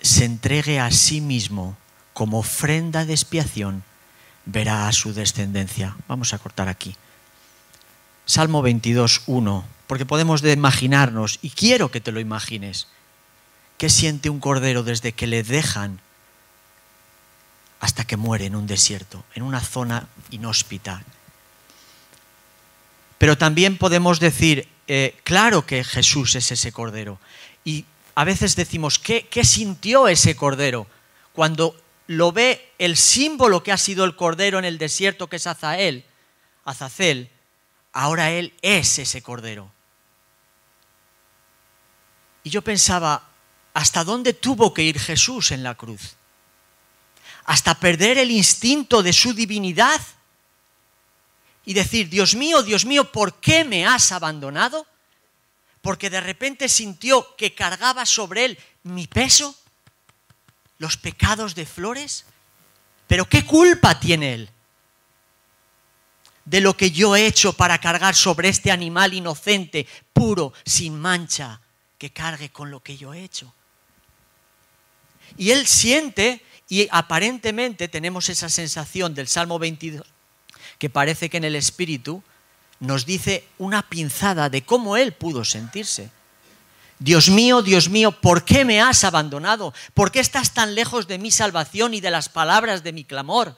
se 0.00 0.24
entregue 0.24 0.80
a 0.80 0.90
sí 0.90 1.20
mismo 1.20 1.76
como 2.12 2.40
ofrenda 2.40 3.04
de 3.04 3.12
expiación, 3.12 3.84
verá 4.46 4.88
a 4.88 4.92
su 4.92 5.14
descendencia. 5.14 5.96
Vamos 6.08 6.34
a 6.34 6.38
cortar 6.38 6.68
aquí. 6.68 6.96
Salmo 8.26 8.62
22, 8.62 9.22
1, 9.26 9.64
porque 9.86 10.06
podemos 10.06 10.42
imaginarnos, 10.42 11.38
y 11.42 11.50
quiero 11.50 11.90
que 11.90 12.00
te 12.00 12.12
lo 12.12 12.20
imagines, 12.20 12.88
qué 13.78 13.90
siente 13.90 14.30
un 14.30 14.40
cordero 14.40 14.82
desde 14.82 15.12
que 15.12 15.26
le 15.26 15.42
dejan 15.42 16.00
hasta 17.80 18.06
que 18.06 18.16
muere 18.16 18.46
en 18.46 18.56
un 18.56 18.66
desierto, 18.66 19.24
en 19.34 19.42
una 19.42 19.60
zona 19.60 20.08
inhóspita. 20.30 21.02
Pero 23.18 23.36
también 23.36 23.76
podemos 23.76 24.20
decir, 24.20 24.68
eh, 24.88 25.18
claro 25.22 25.66
que 25.66 25.84
Jesús 25.84 26.34
es 26.34 26.50
ese 26.50 26.72
cordero. 26.72 27.18
Y 27.62 27.84
a 28.14 28.24
veces 28.24 28.56
decimos, 28.56 28.98
¿qué, 28.98 29.26
¿qué 29.28 29.44
sintió 29.44 30.08
ese 30.08 30.34
cordero 30.34 30.86
cuando 31.34 31.76
lo 32.06 32.32
ve 32.32 32.72
el 32.78 32.96
símbolo 32.96 33.62
que 33.62 33.72
ha 33.72 33.76
sido 33.76 34.04
el 34.04 34.16
cordero 34.16 34.58
en 34.58 34.64
el 34.64 34.78
desierto, 34.78 35.26
que 35.26 35.36
es 35.36 35.46
Azael, 35.46 36.06
Azazel? 36.64 37.30
Ahora 37.92 38.30
él 38.30 38.54
es 38.62 38.98
ese 38.98 39.20
cordero. 39.20 39.73
Y 42.44 42.50
yo 42.50 42.62
pensaba, 42.62 43.28
¿hasta 43.72 44.04
dónde 44.04 44.34
tuvo 44.34 44.72
que 44.72 44.82
ir 44.82 45.00
Jesús 45.00 45.50
en 45.50 45.64
la 45.64 45.74
cruz? 45.74 46.14
¿Hasta 47.46 47.74
perder 47.74 48.18
el 48.18 48.30
instinto 48.30 49.02
de 49.02 49.12
su 49.12 49.34
divinidad? 49.34 50.00
Y 51.64 51.74
decir, 51.74 52.08
Dios 52.08 52.36
mío, 52.36 52.62
Dios 52.62 52.84
mío, 52.84 53.10
¿por 53.10 53.40
qué 53.40 53.64
me 53.64 53.84
has 53.84 54.12
abandonado? 54.12 54.86
porque 55.84 56.08
de 56.08 56.22
repente 56.22 56.66
sintió 56.70 57.36
que 57.36 57.54
cargaba 57.54 58.06
sobre 58.06 58.46
él 58.46 58.58
mi 58.84 59.06
peso, 59.06 59.54
los 60.78 60.96
pecados 60.96 61.54
de 61.54 61.66
flores. 61.66 62.24
Pero 63.06 63.28
¿qué 63.28 63.44
culpa 63.44 64.00
tiene 64.00 64.32
él 64.32 64.50
de 66.46 66.62
lo 66.62 66.74
que 66.74 66.90
yo 66.90 67.14
he 67.14 67.26
hecho 67.26 67.52
para 67.52 67.76
cargar 67.82 68.14
sobre 68.14 68.48
este 68.48 68.70
animal 68.70 69.12
inocente, 69.12 69.86
puro, 70.14 70.54
sin 70.64 70.98
mancha, 70.98 71.60
que 71.98 72.10
cargue 72.10 72.50
con 72.50 72.70
lo 72.70 72.80
que 72.80 72.96
yo 72.96 73.14
he 73.14 73.22
hecho? 73.22 73.52
Y 75.36 75.50
él 75.50 75.66
siente, 75.66 76.44
y 76.68 76.88
aparentemente 76.90 77.88
tenemos 77.88 78.28
esa 78.28 78.48
sensación 78.48 79.14
del 79.14 79.28
Salmo 79.28 79.58
22, 79.58 80.06
que 80.78 80.90
parece 80.90 81.28
que 81.28 81.38
en 81.38 81.44
el 81.44 81.56
Espíritu 81.56 82.22
nos 82.80 83.06
dice 83.06 83.44
una 83.58 83.88
pinzada 83.88 84.50
de 84.50 84.62
cómo 84.62 84.96
él 84.96 85.12
pudo 85.12 85.44
sentirse. 85.44 86.10
Dios 86.98 87.28
mío, 87.28 87.62
Dios 87.62 87.88
mío, 87.88 88.12
¿por 88.12 88.44
qué 88.44 88.64
me 88.64 88.80
has 88.80 89.04
abandonado? 89.04 89.74
¿Por 89.94 90.12
qué 90.12 90.20
estás 90.20 90.54
tan 90.54 90.74
lejos 90.74 91.06
de 91.06 91.18
mi 91.18 91.30
salvación 91.30 91.94
y 91.94 92.00
de 92.00 92.10
las 92.10 92.28
palabras 92.28 92.82
de 92.82 92.92
mi 92.92 93.04
clamor? 93.04 93.56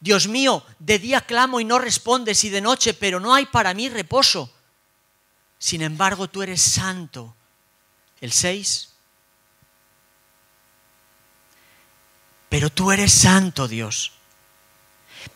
Dios 0.00 0.28
mío, 0.28 0.64
de 0.78 0.98
día 0.98 1.20
clamo 1.20 1.60
y 1.60 1.64
no 1.64 1.78
respondes 1.78 2.42
y 2.44 2.50
de 2.50 2.60
noche, 2.60 2.94
pero 2.94 3.20
no 3.20 3.34
hay 3.34 3.46
para 3.46 3.74
mí 3.74 3.88
reposo. 3.88 4.52
Sin 5.62 5.80
embargo, 5.80 6.26
tú 6.26 6.42
eres 6.42 6.60
santo. 6.60 7.36
El 8.20 8.32
6. 8.32 8.88
Pero 12.48 12.68
tú 12.68 12.90
eres 12.90 13.12
santo, 13.12 13.68
Dios. 13.68 14.10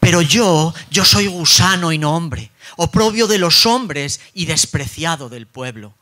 Pero 0.01 0.23
yo, 0.23 0.75
yo 0.91 1.05
soy 1.05 1.29
gusano 1.29 1.93
y 1.93 1.99
no 1.99 2.17
hombre, 2.17 2.51
oprobio 2.77 3.29
de 3.29 3.39
los 3.39 3.67
hombres 3.67 4.21
y 4.35 4.47
despreciado 4.47 5.29
del 5.29 5.47
pueblo. 5.47 5.95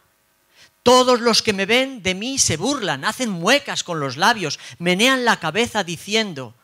Todos 0.83 1.21
los 1.21 1.43
que 1.43 1.53
me 1.53 1.67
ven 1.67 2.03
de 2.03 2.15
mí 2.15 2.39
se 2.39 2.57
burlan, 2.57 3.05
hacen 3.05 3.29
muecas 3.29 3.85
con 3.85 4.01
los 4.01 4.17
labios, 4.17 4.59
menean 4.79 5.27
la 5.27 5.39
cabeza 5.39 5.85
diciendo, 5.85 6.55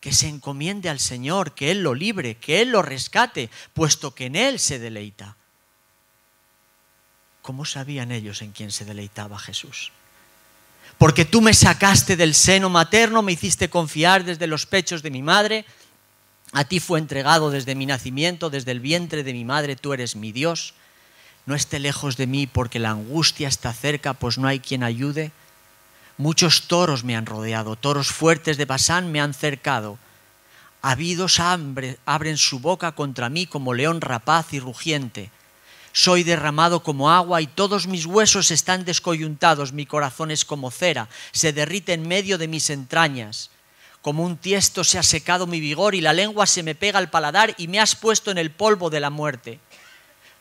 que 0.00 0.12
se 0.12 0.26
encomiende 0.26 0.88
al 0.88 0.98
Señor, 0.98 1.54
que 1.54 1.70
Él 1.70 1.84
lo 1.84 1.94
libre, 1.94 2.34
que 2.34 2.60
Él 2.60 2.70
lo 2.70 2.82
rescate, 2.82 3.50
puesto 3.72 4.16
que 4.16 4.26
en 4.26 4.34
Él 4.34 4.58
se 4.58 4.80
deleita. 4.80 5.36
¿Cómo 7.46 7.64
sabían 7.64 8.10
ellos 8.10 8.42
en 8.42 8.50
quién 8.50 8.72
se 8.72 8.84
deleitaba 8.84 9.38
Jesús? 9.38 9.92
Porque 10.98 11.24
tú 11.24 11.40
me 11.40 11.54
sacaste 11.54 12.16
del 12.16 12.34
seno 12.34 12.70
materno, 12.70 13.22
me 13.22 13.30
hiciste 13.30 13.70
confiar 13.70 14.24
desde 14.24 14.48
los 14.48 14.66
pechos 14.66 15.00
de 15.00 15.12
mi 15.12 15.22
madre, 15.22 15.64
a 16.50 16.64
ti 16.64 16.80
fue 16.80 16.98
entregado 16.98 17.52
desde 17.52 17.76
mi 17.76 17.86
nacimiento, 17.86 18.50
desde 18.50 18.72
el 18.72 18.80
vientre 18.80 19.22
de 19.22 19.32
mi 19.32 19.44
madre, 19.44 19.76
tú 19.76 19.92
eres 19.92 20.16
mi 20.16 20.32
Dios. 20.32 20.74
No 21.46 21.54
esté 21.54 21.78
lejos 21.78 22.16
de 22.16 22.26
mí 22.26 22.48
porque 22.48 22.80
la 22.80 22.90
angustia 22.90 23.46
está 23.46 23.72
cerca, 23.72 24.14
pues 24.14 24.38
no 24.38 24.48
hay 24.48 24.58
quien 24.58 24.82
ayude. 24.82 25.30
Muchos 26.18 26.66
toros 26.66 27.04
me 27.04 27.14
han 27.14 27.26
rodeado, 27.26 27.76
toros 27.76 28.08
fuertes 28.08 28.56
de 28.56 28.64
Basán 28.64 29.12
me 29.12 29.20
han 29.20 29.34
cercado. 29.34 30.00
Habidos 30.82 31.38
hambre, 31.38 31.98
abren 32.06 32.38
su 32.38 32.58
boca 32.58 32.90
contra 32.90 33.28
mí 33.28 33.46
como 33.46 33.72
león 33.72 34.00
rapaz 34.00 34.52
y 34.52 34.58
rugiente. 34.58 35.30
Soy 35.98 36.24
derramado 36.24 36.82
como 36.82 37.10
agua 37.10 37.40
y 37.40 37.46
todos 37.46 37.86
mis 37.86 38.04
huesos 38.04 38.50
están 38.50 38.84
descoyuntados, 38.84 39.72
mi 39.72 39.86
corazón 39.86 40.30
es 40.30 40.44
como 40.44 40.70
cera, 40.70 41.08
se 41.32 41.54
derrite 41.54 41.94
en 41.94 42.06
medio 42.06 42.36
de 42.36 42.48
mis 42.48 42.68
entrañas. 42.68 43.48
Como 44.02 44.22
un 44.22 44.36
tiesto 44.36 44.84
se 44.84 44.98
ha 44.98 45.02
secado 45.02 45.46
mi 45.46 45.58
vigor 45.58 45.94
y 45.94 46.02
la 46.02 46.12
lengua 46.12 46.44
se 46.44 46.62
me 46.62 46.74
pega 46.74 46.98
al 46.98 47.08
paladar 47.08 47.54
y 47.56 47.68
me 47.68 47.80
has 47.80 47.96
puesto 47.96 48.30
en 48.30 48.36
el 48.36 48.50
polvo 48.50 48.90
de 48.90 49.00
la 49.00 49.08
muerte. 49.08 49.58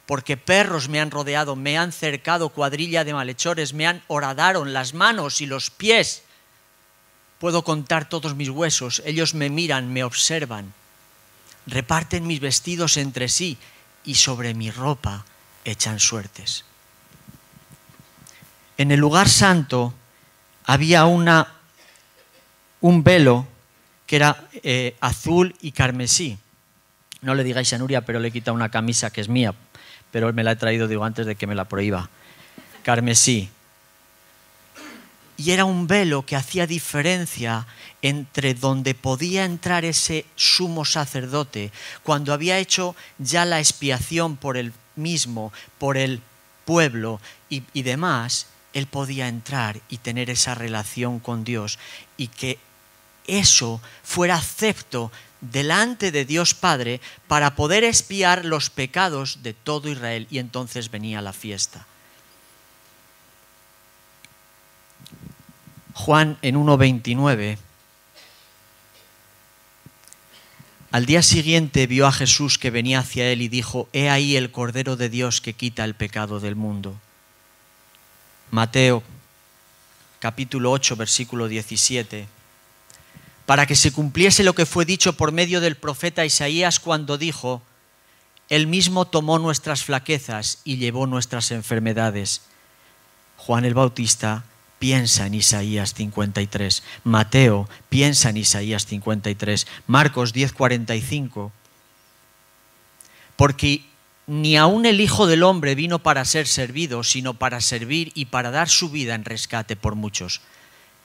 Porque 0.06 0.36
perros 0.36 0.90
me 0.90 1.00
han 1.00 1.10
rodeado, 1.10 1.56
me 1.56 1.78
han 1.78 1.94
cercado 1.94 2.50
cuadrilla 2.50 3.06
de 3.06 3.14
malhechores, 3.14 3.74
me 3.74 3.88
han 3.88 4.04
horadaron 4.08 4.74
las 4.74 4.94
manos 4.94 5.40
y 5.40 5.46
los 5.46 5.70
pies. 5.70 6.24
Puedo 7.40 7.64
contar 7.64 8.10
todos 8.10 8.36
mis 8.36 8.50
huesos, 8.50 9.02
ellos 9.06 9.34
me 9.34 9.50
miran, 9.50 9.94
me 9.94 10.04
observan. 10.04 10.74
Reparten 11.66 12.28
mis 12.28 12.42
vestidos 12.42 12.98
entre 12.98 13.30
sí 13.30 13.58
y 14.04 14.16
sobre 14.16 14.54
mi 14.54 14.70
ropa 14.70 15.24
echan 15.66 16.00
suertes. 16.00 16.64
En 18.78 18.92
el 18.92 19.00
lugar 19.00 19.28
santo 19.28 19.94
había 20.66 21.06
una, 21.06 21.48
un 22.82 23.04
velo 23.04 23.48
que 24.06 24.16
era 24.18 24.48
eh, 24.64 24.96
azul 25.02 25.56
y 25.62 25.72
carmesí. 25.72 26.38
No 27.22 27.34
le 27.34 27.44
digáis 27.44 27.74
a 27.74 27.78
Nuria, 27.78 28.02
pero 28.02 28.20
le 28.20 28.28
he 28.28 28.32
quitado 28.32 28.56
una 28.56 28.70
camisa 28.70 29.10
que 29.10 29.22
es 29.22 29.30
mía, 29.30 29.54
pero 30.12 30.32
me 30.32 30.44
la 30.44 30.52
he 30.52 30.56
traído, 30.56 30.88
digo, 30.88 31.04
antes 31.04 31.26
de 31.26 31.36
que 31.36 31.48
me 31.48 31.56
la 31.56 31.66
prohíba. 31.66 32.10
Carmesí. 32.84 33.50
Y 35.38 35.52
era 35.52 35.66
un 35.66 35.88
velo 35.88 36.26
que 36.26 36.36
hacía 36.36 36.68
diferencia 36.68 37.66
entre 38.02 38.54
donde 38.54 38.94
podía 38.94 39.44
entrar 39.44 39.84
ese 39.84 40.26
sumo 40.36 40.86
sacerdote 40.86 41.72
cuando 42.04 42.32
había 42.32 42.60
hecho 42.60 42.96
ya 43.18 43.44
la 43.44 43.60
expiación 43.60 44.38
por 44.38 44.56
el 44.56 44.72
mismo, 44.96 45.52
por 45.78 45.98
el 45.98 46.22
pueblo 46.66 47.20
y, 47.50 47.64
y 47.74 47.84
demás, 47.84 48.48
él 48.74 48.88
podía 48.88 49.28
entrar 49.28 49.82
y 49.90 49.98
tener 49.98 50.30
esa 50.30 50.56
relación 50.56 51.20
con 51.20 51.44
Dios 51.44 51.80
y 52.18 52.28
que 52.28 52.60
eso 53.28 53.82
fuera 54.04 54.36
acepto 54.36 55.12
delante 55.42 56.12
de 56.12 56.26
Dios 56.26 56.54
Padre 56.54 57.02
para 57.28 57.56
poder 57.56 57.84
espiar 57.84 58.46
los 58.46 58.70
pecados 58.70 59.44
de 59.44 59.54
todo 59.54 59.90
Israel 59.90 60.28
y 60.30 60.40
entonces 60.40 60.92
venía 60.92 61.22
la 61.22 61.34
fiesta. 61.34 61.86
Juan 65.94 66.38
en 66.42 66.56
1.29, 66.56 67.58
al 70.96 71.06
día 71.06 71.22
siguiente 71.22 71.88
vio 71.88 72.08
a 72.08 72.14
Jesús 72.14 72.58
que 72.58 72.72
venía 72.72 73.00
hacia 73.00 73.30
él 73.30 73.42
y 73.42 73.50
dijo, 73.50 73.90
He 73.92 74.10
ahí 74.10 74.38
el 74.38 74.50
Cordero 74.50 74.96
de 74.96 75.10
Dios 75.10 75.42
que 75.42 75.52
quita 75.52 75.84
el 75.84 75.94
pecado 75.94 76.40
del 76.40 76.56
mundo. 76.56 76.96
Mateo 78.50 79.04
capítulo 80.20 80.72
8, 80.72 80.96
versículo 80.96 81.50
17 81.50 82.30
para 83.46 83.66
que 83.66 83.76
se 83.76 83.92
cumpliese 83.92 84.46
lo 84.46 84.56
que 84.56 84.66
fue 84.66 84.86
dicho 84.86 85.18
por 85.18 85.34
medio 85.34 85.60
del 85.60 85.76
profeta 85.76 86.24
Isaías 86.24 86.80
cuando 86.80 87.18
dijo, 87.18 87.62
Él 88.48 88.66
mismo 88.66 89.04
tomó 89.04 89.38
nuestras 89.38 89.84
flaquezas 89.84 90.62
y 90.64 90.78
llevó 90.78 91.08
nuestras 91.08 91.52
enfermedades. 91.52 92.44
Juan 93.36 93.66
el 93.66 93.74
Bautista 93.74 94.46
piensa 94.80 95.26
en 95.26 95.34
Isaías 95.34 95.94
53, 95.94 96.84
Mateo 97.04 97.70
piensa 97.90 98.30
en 98.30 98.38
Isaías 98.38 98.86
53, 98.86 99.68
Marcos 99.88 100.34
10:45, 100.34 101.52
porque 103.36 103.86
ni 104.28 104.58
aun 104.58 104.86
el 104.86 105.02
Hijo 105.02 105.28
del 105.28 105.44
Hombre 105.44 105.76
vino 105.76 106.00
para 106.00 106.26
ser 106.26 106.48
servido, 106.48 107.04
sino 107.04 107.36
para 107.36 107.62
servir 107.62 108.12
y 108.16 108.26
para 108.26 108.52
dar 108.52 108.70
su 108.70 108.90
vida 108.90 109.16
en 109.16 109.26
rescate 109.26 109.76
por 109.76 109.96
muchos. 109.96 110.42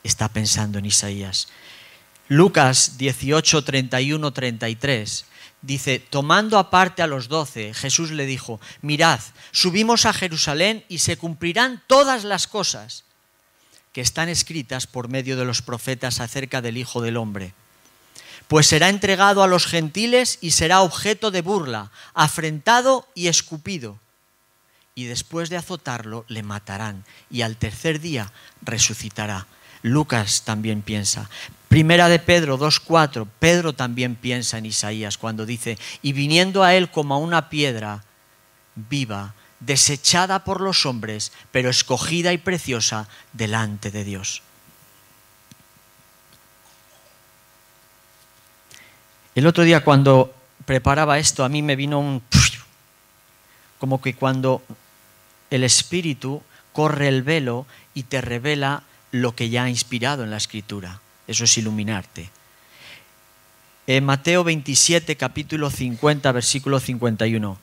Está 0.03 0.29
pensando 0.29 0.79
en 0.79 0.85
Isaías. 0.85 1.47
Lucas 2.27 2.97
18, 2.97 3.63
31, 3.63 4.31
33 4.31 5.25
dice, 5.61 5.99
tomando 5.99 6.57
aparte 6.57 7.03
a 7.03 7.07
los 7.07 7.27
doce, 7.27 7.73
Jesús 7.73 8.11
le 8.11 8.25
dijo, 8.25 8.59
mirad, 8.81 9.19
subimos 9.51 10.05
a 10.05 10.13
Jerusalén 10.13 10.83
y 10.89 10.99
se 10.99 11.17
cumplirán 11.17 11.83
todas 11.87 12.23
las 12.23 12.47
cosas 12.47 13.03
que 13.93 14.01
están 14.01 14.29
escritas 14.29 14.87
por 14.87 15.09
medio 15.09 15.37
de 15.37 15.45
los 15.45 15.61
profetas 15.61 16.19
acerca 16.19 16.61
del 16.61 16.77
Hijo 16.77 17.01
del 17.01 17.17
Hombre 17.17 17.53
pues 18.51 18.67
será 18.67 18.89
entregado 18.89 19.43
a 19.43 19.47
los 19.47 19.65
gentiles 19.65 20.37
y 20.41 20.51
será 20.51 20.81
objeto 20.81 21.31
de 21.31 21.41
burla, 21.41 21.89
afrentado 22.13 23.07
y 23.15 23.27
escupido. 23.27 23.97
Y 24.93 25.05
después 25.05 25.49
de 25.49 25.55
azotarlo 25.55 26.25
le 26.27 26.43
matarán 26.43 27.05
y 27.29 27.43
al 27.43 27.55
tercer 27.55 28.01
día 28.01 28.33
resucitará. 28.61 29.47
Lucas 29.83 30.41
también 30.43 30.81
piensa. 30.81 31.29
Primera 31.69 32.09
de 32.09 32.19
Pedro 32.19 32.59
2.4, 32.59 33.25
Pedro 33.39 33.71
también 33.71 34.15
piensa 34.15 34.57
en 34.57 34.65
Isaías 34.65 35.17
cuando 35.17 35.45
dice, 35.45 35.77
y 36.01 36.11
viniendo 36.11 36.61
a 36.61 36.75
él 36.75 36.91
como 36.91 37.13
a 37.13 37.19
una 37.19 37.49
piedra 37.49 38.03
viva, 38.75 39.33
desechada 39.61 40.43
por 40.43 40.59
los 40.59 40.85
hombres, 40.85 41.31
pero 41.51 41.69
escogida 41.69 42.33
y 42.33 42.37
preciosa 42.37 43.07
delante 43.31 43.91
de 43.91 44.03
Dios. 44.03 44.41
El 49.33 49.47
otro 49.47 49.63
día 49.63 49.83
cuando 49.85 50.35
preparaba 50.65 51.17
esto 51.17 51.45
a 51.45 51.49
mí 51.49 51.61
me 51.61 51.77
vino 51.77 51.99
un... 51.99 52.21
como 53.79 54.01
que 54.01 54.13
cuando 54.13 54.61
el 55.49 55.63
Espíritu 55.63 56.43
corre 56.73 57.07
el 57.07 57.23
velo 57.23 57.65
y 57.93 58.03
te 58.03 58.19
revela 58.19 58.83
lo 59.11 59.35
que 59.35 59.49
ya 59.49 59.63
ha 59.63 59.69
inspirado 59.69 60.23
en 60.23 60.31
la 60.31 60.37
Escritura. 60.37 61.01
Eso 61.27 61.43
es 61.43 61.57
iluminarte. 61.57 62.29
En 63.87 64.05
Mateo 64.05 64.43
27, 64.43 65.17
capítulo 65.17 65.69
50, 65.69 66.31
versículo 66.31 66.79
51. 66.79 67.57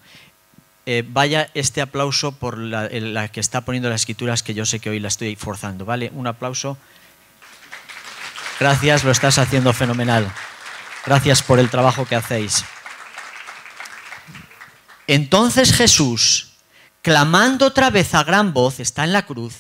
Eh, 0.91 1.05
vaya 1.07 1.51
este 1.53 1.83
aplauso 1.83 2.33
por 2.33 2.57
la, 2.57 2.89
la, 2.89 3.29
que 3.29 3.41
está 3.41 3.61
poniendo 3.61 3.91
las 3.91 4.01
escrituras, 4.01 4.43
que 4.43 4.55
yo 4.55 4.65
sé 4.65 4.81
que 4.81 4.89
hoy 4.89 5.01
la 5.01 5.09
estoy 5.09 5.37
forzando. 5.37 5.85
¿Vale? 5.85 6.11
Un 6.15 6.27
aplauso. 6.27 6.79
Gracias, 8.59 9.05
lo 9.05 9.11
estás 9.11 9.37
haciendo 9.37 9.75
fenomenal. 9.75 10.33
Gracias 11.05 11.43
por 11.43 11.59
el 11.59 11.69
trabajo 11.69 12.07
que 12.07 12.17
hacéis. 12.17 12.65
Entonces 15.07 15.75
Jesús, 15.75 16.55
clamando 17.03 17.67
otra 17.67 17.91
vez 17.91 18.15
a 18.15 18.25
gran 18.25 18.55
voz, 18.55 18.81
está 18.81 19.05
en 19.05 19.13
la 19.13 19.27
cruz. 19.27 19.57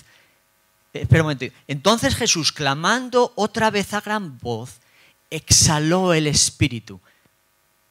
Eh, 0.95 1.03
espera 1.03 1.25
un 1.25 1.27
momento. 1.27 1.55
Entonces 1.67 2.17
Jesús, 2.17 2.53
clamando 2.53 3.35
otra 3.37 3.71
vez 3.71 3.93
a 3.93 4.01
gran 4.01 4.39
voz, 4.39 4.81
exhaló 5.29 6.15
el 6.15 6.27
espíritu. 6.27 7.03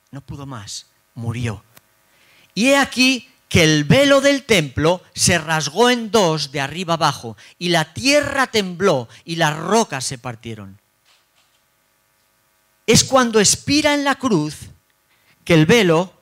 No 0.09 0.21
pudo 0.21 0.47
más, 0.47 0.87
murió. 1.13 1.63
Y 2.57 2.69
he 2.69 2.77
aquí 2.77 3.29
que 3.49 3.63
el 3.63 3.83
velo 3.83 4.19
del 4.19 4.43
templo 4.43 5.01
se 5.13 5.37
rasgó 5.37 5.89
en 5.89 6.11
dos 6.11 6.51
de 6.51 6.59
arriba 6.59 6.95
abajo, 6.95 7.37
y 7.57 7.69
la 7.69 7.93
tierra 7.93 8.47
tembló 8.47 9.07
y 9.23 9.35
las 9.35 9.55
rocas 9.55 10.03
se 10.03 10.17
partieron 10.17 10.79
es 12.87 13.03
cuando 13.03 13.39
expira 13.39 13.93
en 13.93 14.05
la 14.05 14.15
cruz 14.15 14.55
que 15.43 15.53
el 15.53 15.65
velo 15.65 16.13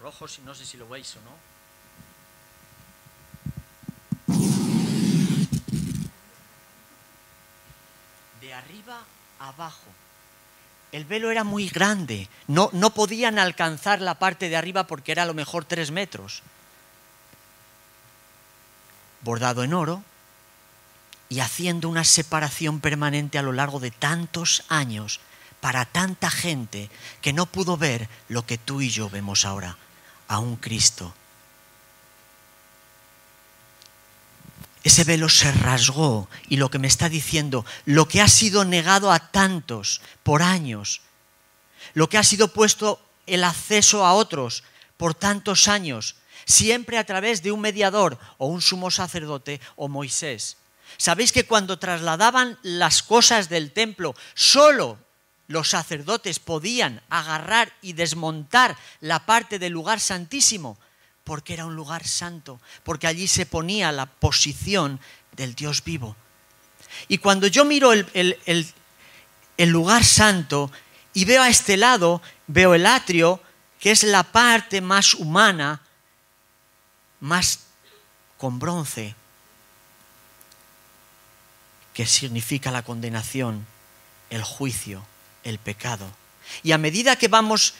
rojo, 0.00 0.26
no 0.44 0.54
sé 0.54 0.66
si 0.66 0.76
lo 0.76 0.86
veis 0.88 1.16
o 1.16 1.20
no. 1.22 1.46
De 8.40 8.52
arriba 8.54 9.02
abajo. 9.40 9.90
El 10.92 11.04
velo 11.04 11.30
era 11.30 11.44
muy 11.44 11.68
grande. 11.68 12.28
No, 12.46 12.70
no 12.72 12.90
podían 12.94 13.38
alcanzar 13.38 14.00
la 14.00 14.18
parte 14.18 14.48
de 14.48 14.56
arriba 14.56 14.86
porque 14.86 15.12
era 15.12 15.24
a 15.24 15.26
lo 15.26 15.34
mejor 15.34 15.64
tres 15.64 15.90
metros. 15.90 16.42
Bordado 19.22 19.64
en 19.64 19.74
oro, 19.74 20.02
y 21.28 21.40
haciendo 21.40 21.88
una 21.88 22.04
separación 22.04 22.80
permanente 22.80 23.38
a 23.38 23.42
lo 23.42 23.52
largo 23.52 23.80
de 23.80 23.90
tantos 23.90 24.64
años 24.68 25.20
para 25.60 25.84
tanta 25.84 26.30
gente 26.30 26.90
que 27.20 27.32
no 27.32 27.46
pudo 27.46 27.76
ver 27.76 28.08
lo 28.28 28.46
que 28.46 28.58
tú 28.58 28.80
y 28.80 28.90
yo 28.90 29.10
vemos 29.10 29.44
ahora, 29.44 29.76
a 30.28 30.38
un 30.38 30.56
Cristo. 30.56 31.12
Ese 34.86 35.02
velo 35.02 35.28
se 35.28 35.50
rasgó 35.50 36.28
y 36.48 36.58
lo 36.58 36.70
que 36.70 36.78
me 36.78 36.86
está 36.86 37.08
diciendo, 37.08 37.66
lo 37.86 38.06
que 38.06 38.22
ha 38.22 38.28
sido 38.28 38.64
negado 38.64 39.10
a 39.10 39.18
tantos 39.18 40.00
por 40.22 40.44
años, 40.44 41.00
lo 41.94 42.08
que 42.08 42.18
ha 42.18 42.22
sido 42.22 42.52
puesto 42.52 43.00
el 43.26 43.42
acceso 43.42 44.06
a 44.06 44.14
otros 44.14 44.62
por 44.96 45.12
tantos 45.12 45.66
años, 45.66 46.14
siempre 46.44 46.98
a 46.98 47.04
través 47.04 47.42
de 47.42 47.50
un 47.50 47.62
mediador 47.62 48.16
o 48.38 48.46
un 48.46 48.62
sumo 48.62 48.92
sacerdote 48.92 49.60
o 49.74 49.88
Moisés 49.88 50.56
¿Sabéis 50.98 51.32
que 51.32 51.46
cuando 51.46 51.80
trasladaban 51.80 52.56
las 52.62 53.02
cosas 53.02 53.48
del 53.48 53.72
templo, 53.72 54.14
solo 54.34 54.98
los 55.48 55.70
sacerdotes 55.70 56.38
podían 56.38 57.02
agarrar 57.10 57.72
y 57.82 57.94
desmontar 57.94 58.76
la 59.00 59.26
parte 59.26 59.58
del 59.58 59.72
lugar 59.72 59.98
santísimo? 59.98 60.78
Porque 61.26 61.52
era 61.52 61.66
un 61.66 61.74
lugar 61.74 62.06
santo, 62.06 62.60
porque 62.84 63.08
allí 63.08 63.26
se 63.26 63.44
ponía 63.46 63.90
la 63.90 64.06
posición 64.06 65.00
del 65.32 65.54
Dios 65.54 65.82
vivo. 65.82 66.14
Y 67.08 67.18
cuando 67.18 67.48
yo 67.48 67.64
miro 67.64 67.92
el, 67.92 68.06
el 69.56 69.68
lugar 69.68 70.04
santo 70.04 70.70
y 71.12 71.24
veo 71.24 71.42
a 71.42 71.48
este 71.48 71.76
lado, 71.76 72.22
veo 72.46 72.74
el 72.74 72.86
atrio, 72.86 73.40
que 73.80 73.90
es 73.90 74.04
la 74.04 74.22
parte 74.22 74.80
más 74.80 75.14
humana, 75.14 75.82
más 77.20 77.60
con 78.38 78.58
bronce, 78.58 79.14
que 81.92 82.06
significa 82.06 82.70
la 82.70 82.82
condenación, 82.82 83.66
el 84.30 84.44
juicio, 84.44 85.04
el 85.42 85.58
pecado. 85.58 86.06
Y 86.62 86.72
a 86.72 86.78
medida 86.78 87.16
que 87.16 87.28
vamos 87.28 87.74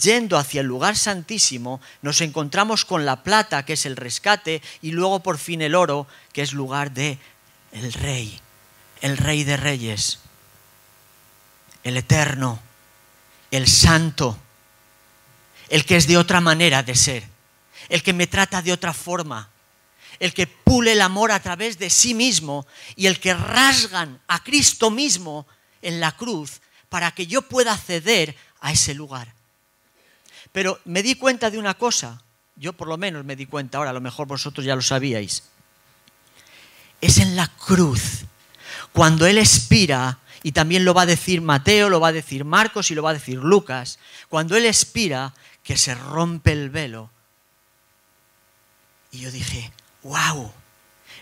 yendo 0.00 0.38
hacia 0.38 0.60
el 0.60 0.66
lugar 0.66 0.96
santísimo, 0.96 1.80
nos 2.00 2.20
encontramos 2.20 2.84
con 2.84 3.04
la 3.04 3.22
plata, 3.22 3.64
que 3.64 3.74
es 3.74 3.86
el 3.86 3.96
rescate, 3.96 4.62
y 4.80 4.92
luego 4.92 5.20
por 5.20 5.38
fin 5.38 5.62
el 5.62 5.74
oro, 5.74 6.06
que 6.32 6.42
es 6.42 6.52
lugar 6.52 6.92
de 6.92 7.18
el 7.72 7.92
rey, 7.92 8.40
el 9.00 9.16
rey 9.16 9.44
de 9.44 9.56
reyes, 9.56 10.20
el 11.84 11.96
eterno, 11.96 12.60
el 13.50 13.66
santo, 13.66 14.38
el 15.68 15.84
que 15.84 15.96
es 15.96 16.06
de 16.06 16.16
otra 16.16 16.40
manera 16.40 16.82
de 16.82 16.94
ser, 16.94 17.24
el 17.88 18.02
que 18.02 18.12
me 18.12 18.26
trata 18.26 18.62
de 18.62 18.72
otra 18.72 18.92
forma, 18.92 19.48
el 20.18 20.34
que 20.34 20.46
pule 20.46 20.92
el 20.92 21.00
amor 21.00 21.32
a 21.32 21.40
través 21.40 21.78
de 21.78 21.90
sí 21.90 22.14
mismo 22.14 22.66
y 22.94 23.06
el 23.06 23.18
que 23.18 23.34
rasgan 23.34 24.20
a 24.28 24.42
Cristo 24.42 24.90
mismo 24.90 25.46
en 25.80 26.00
la 26.00 26.12
cruz 26.12 26.60
para 26.88 27.10
que 27.10 27.26
yo 27.26 27.42
pueda 27.42 27.72
acceder 27.72 28.36
a 28.60 28.72
ese 28.72 28.94
lugar. 28.94 29.34
Pero 30.52 30.80
me 30.84 31.02
di 31.02 31.14
cuenta 31.14 31.50
de 31.50 31.58
una 31.58 31.74
cosa, 31.74 32.22
yo 32.56 32.74
por 32.74 32.88
lo 32.88 32.98
menos 32.98 33.24
me 33.24 33.36
di 33.36 33.46
cuenta, 33.46 33.78
ahora 33.78 33.90
a 33.90 33.94
lo 33.94 34.00
mejor 34.00 34.26
vosotros 34.26 34.64
ya 34.64 34.76
lo 34.76 34.82
sabíais. 34.82 35.44
Es 37.00 37.18
en 37.18 37.34
la 37.34 37.48
cruz, 37.48 38.24
cuando 38.92 39.26
Él 39.26 39.38
expira, 39.38 40.18
y 40.42 40.52
también 40.52 40.84
lo 40.84 40.94
va 40.94 41.02
a 41.02 41.06
decir 41.06 41.40
Mateo, 41.40 41.88
lo 41.88 42.00
va 42.00 42.08
a 42.08 42.12
decir 42.12 42.44
Marcos 42.44 42.90
y 42.90 42.94
lo 42.94 43.02
va 43.02 43.10
a 43.10 43.14
decir 43.14 43.38
Lucas, 43.38 43.98
cuando 44.28 44.56
Él 44.56 44.66
expira, 44.66 45.34
que 45.62 45.78
se 45.78 45.94
rompe 45.94 46.52
el 46.52 46.70
velo. 46.70 47.10
Y 49.12 49.20
yo 49.20 49.30
dije, 49.30 49.72
wow, 50.02 50.52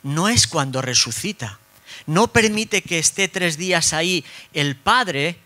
no 0.03 0.29
es 0.29 0.47
cuando 0.47 0.81
resucita. 0.81 1.59
No 2.07 2.29
permite 2.29 2.83
que 2.83 2.99
esté 2.99 3.29
tres 3.29 3.57
días 3.57 3.93
ahí 3.93 4.25
el 4.53 4.77
Padre 4.77 5.39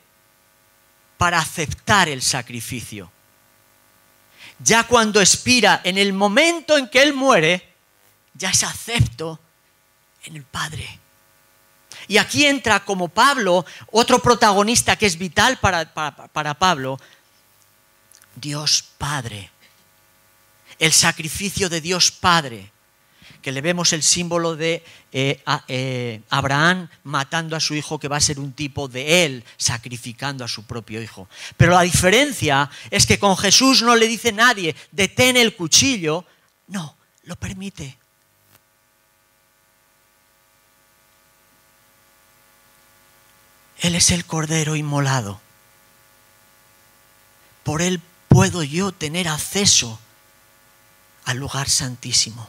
para 1.17 1.39
aceptar 1.39 2.09
el 2.09 2.23
sacrificio. 2.23 3.11
Ya 4.65 4.85
cuando 4.85 5.21
expira, 5.21 5.83
en 5.85 5.99
el 5.99 6.15
momento 6.15 6.79
en 6.79 6.89
que 6.89 7.03
Él 7.03 7.13
muere, 7.13 7.75
ya 8.33 8.49
es 8.49 8.63
acepto 8.63 9.39
en 10.25 10.37
el 10.37 10.43
Padre. 10.43 10.99
Y 12.09 12.17
aquí 12.17 12.47
entra 12.47 12.83
como 12.83 13.09
Pablo, 13.09 13.67
otro 13.93 14.21
protagonista 14.21 14.97
que 14.97 15.05
es 15.05 15.19
vital 15.19 15.59
para, 15.59 15.93
para, 15.93 16.29
para 16.29 16.55
Pablo, 16.55 16.99
Dios 18.37 18.83
Padre. 18.97 19.51
El 20.79 20.95
sacrificio 20.95 21.69
de 21.69 21.83
Dios 21.83 22.11
Padre 22.11 22.73
que 23.45 23.53
le 23.53 23.61
vemos 23.61 23.93
el 23.93 24.03
símbolo 24.03 24.57
de 24.57 24.83
eh, 25.13 25.43
eh, 25.69 26.23
Abraham 26.31 26.89
matando 27.03 27.55
a 27.55 27.61
su 27.61 27.75
hijo, 27.75 27.99
que 27.99 28.09
va 28.09 28.17
a 28.17 28.21
ser 28.21 28.41
un 28.41 28.55
tipo 28.55 28.89
de 28.89 29.27
él 29.27 29.45
sacrificando 29.59 30.47
a 30.47 30.49
su 30.49 30.65
propio 30.65 31.03
hijo. 31.03 31.29
Pero 31.59 31.73
la 31.73 31.83
diferencia 31.83 32.71
es 32.91 33.05
que 33.05 33.19
con 33.19 33.37
Jesús 33.37 33.83
no 33.83 33.97
le 33.97 34.09
dice 34.09 34.33
nadie, 34.33 34.75
detén 34.93 35.37
el 35.37 35.55
cuchillo, 35.55 36.25
no, 36.69 36.97
lo 37.25 37.37
permite. 37.37 37.99
Él 43.81 43.95
es 43.95 44.11
el 44.11 44.25
Cordero 44.25 44.75
inmolado. 44.75 45.39
Por 47.63 47.83
Él 47.83 48.01
puedo 48.29 48.63
yo 48.63 48.91
tener 48.93 49.29
acceso 49.29 50.01
al 51.27 51.37
lugar 51.37 51.69
santísimo. 51.69 52.49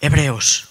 Hebreos. 0.00 0.68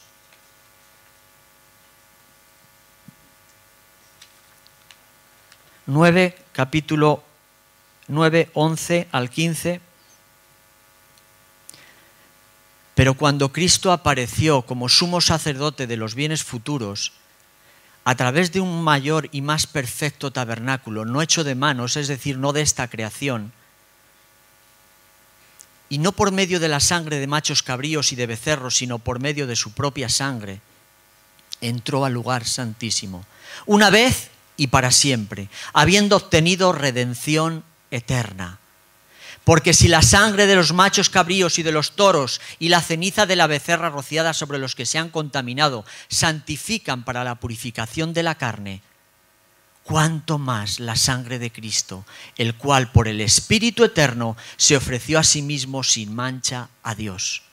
Nueve, 5.85 6.37
capítulo 6.53 7.23
9, 8.07 8.51
11 8.53 9.07
al 9.11 9.29
15. 9.29 9.81
Pero 12.95 13.13
cuando 13.13 13.51
Cristo 13.51 13.91
apareció 13.91 14.61
como 14.63 14.89
sumo 14.89 15.21
sacerdote 15.21 15.87
de 15.87 15.97
los 15.97 16.15
bienes 16.15 16.43
futuros, 16.43 17.13
a 18.05 18.15
través 18.15 18.53
de 18.53 18.61
un 18.61 18.83
mayor 18.83 19.27
y 19.33 19.41
más 19.41 19.67
perfecto 19.67 20.31
tabernáculo, 20.31 21.03
no 21.03 21.21
hecho 21.21 21.43
de 21.43 21.55
manos, 21.55 21.97
es 21.97 22.07
decir, 22.07 22.37
no 22.37 22.53
de 22.53 22.61
esta 22.61 22.87
creación, 22.87 23.51
y 25.89 25.99
no 25.99 26.11
por 26.11 26.31
medio 26.31 26.59
de 26.59 26.67
la 26.67 26.79
sangre 26.79 27.19
de 27.19 27.27
machos 27.27 27.63
cabríos 27.63 28.11
y 28.11 28.15
de 28.15 28.27
becerros, 28.27 28.77
sino 28.77 28.99
por 28.99 29.19
medio 29.19 29.47
de 29.47 29.55
su 29.55 29.71
propia 29.71 30.09
sangre, 30.09 30.61
entró 31.61 32.05
al 32.05 32.13
lugar 32.13 32.45
santísimo, 32.45 33.25
una 33.65 33.89
vez 33.89 34.29
y 34.57 34.67
para 34.67 34.91
siempre, 34.91 35.49
habiendo 35.73 36.17
obtenido 36.17 36.73
redención 36.73 37.63
eterna. 37.91 38.59
Porque 39.43 39.73
si 39.73 39.87
la 39.87 40.01
sangre 40.01 40.45
de 40.45 40.55
los 40.55 40.73
machos 40.73 41.09
cabríos 41.09 41.57
y 41.57 41.63
de 41.63 41.71
los 41.71 41.95
toros 41.95 42.41
y 42.59 42.67
la 42.67 42.81
ceniza 42.81 43.25
de 43.25 43.37
la 43.37 43.47
becerra 43.47 43.89
rociada 43.89 44.33
sobre 44.33 44.57
los 44.57 44.75
que 44.75 44.85
se 44.85 44.97
han 44.97 45.09
contaminado 45.09 45.85
santifican 46.09 47.05
para 47.05 47.23
la 47.23 47.35
purificación 47.35 48.13
de 48.13 48.23
la 48.23 48.35
carne, 48.35 48.81
cuánto 49.87 50.37
más 50.37 50.81
la 50.81 50.97
sangre 50.97 51.39
de 51.39 51.49
Cristo, 51.49 52.05
el 52.35 52.55
cual 52.55 52.91
por 52.91 53.07
el 53.07 53.21
Espíritu 53.21 53.85
Eterno 53.85 54.35
se 54.57 54.75
ofreció 54.75 55.17
a 55.17 55.23
sí 55.23 55.41
mismo 55.41 55.81
sin 55.81 56.13
mancha 56.13 56.67
a 56.83 56.93
Dios. 56.93 57.43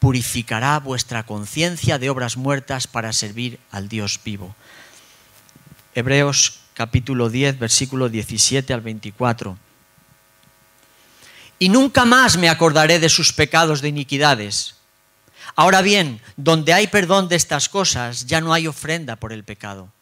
Purificará 0.00 0.80
vuestra 0.80 1.24
conciencia 1.24 2.00
de 2.00 2.10
obras 2.10 2.36
muertas 2.36 2.88
para 2.88 3.12
servir 3.12 3.60
al 3.70 3.88
Dios 3.88 4.18
vivo. 4.24 4.56
Hebreos 5.94 6.58
capítulo 6.74 7.30
10, 7.30 7.60
versículo 7.60 8.08
17 8.08 8.74
al 8.74 8.80
24 8.80 9.56
y 11.58 11.68
nunca 11.68 12.04
más 12.04 12.36
me 12.36 12.48
acordaré 12.48 12.98
de 12.98 13.08
sus 13.08 13.32
pecados 13.32 13.80
de 13.80 13.88
iniquidades. 13.88 14.74
Ahora 15.54 15.82
bien, 15.82 16.20
donde 16.36 16.72
hay 16.72 16.88
perdón 16.88 17.28
de 17.28 17.36
estas 17.36 17.68
cosas, 17.68 18.26
ya 18.26 18.40
no 18.40 18.52
hay 18.52 18.66
ofrenda 18.66 19.16
por 19.16 19.32
el 19.32 19.44
pecado. 19.44 19.92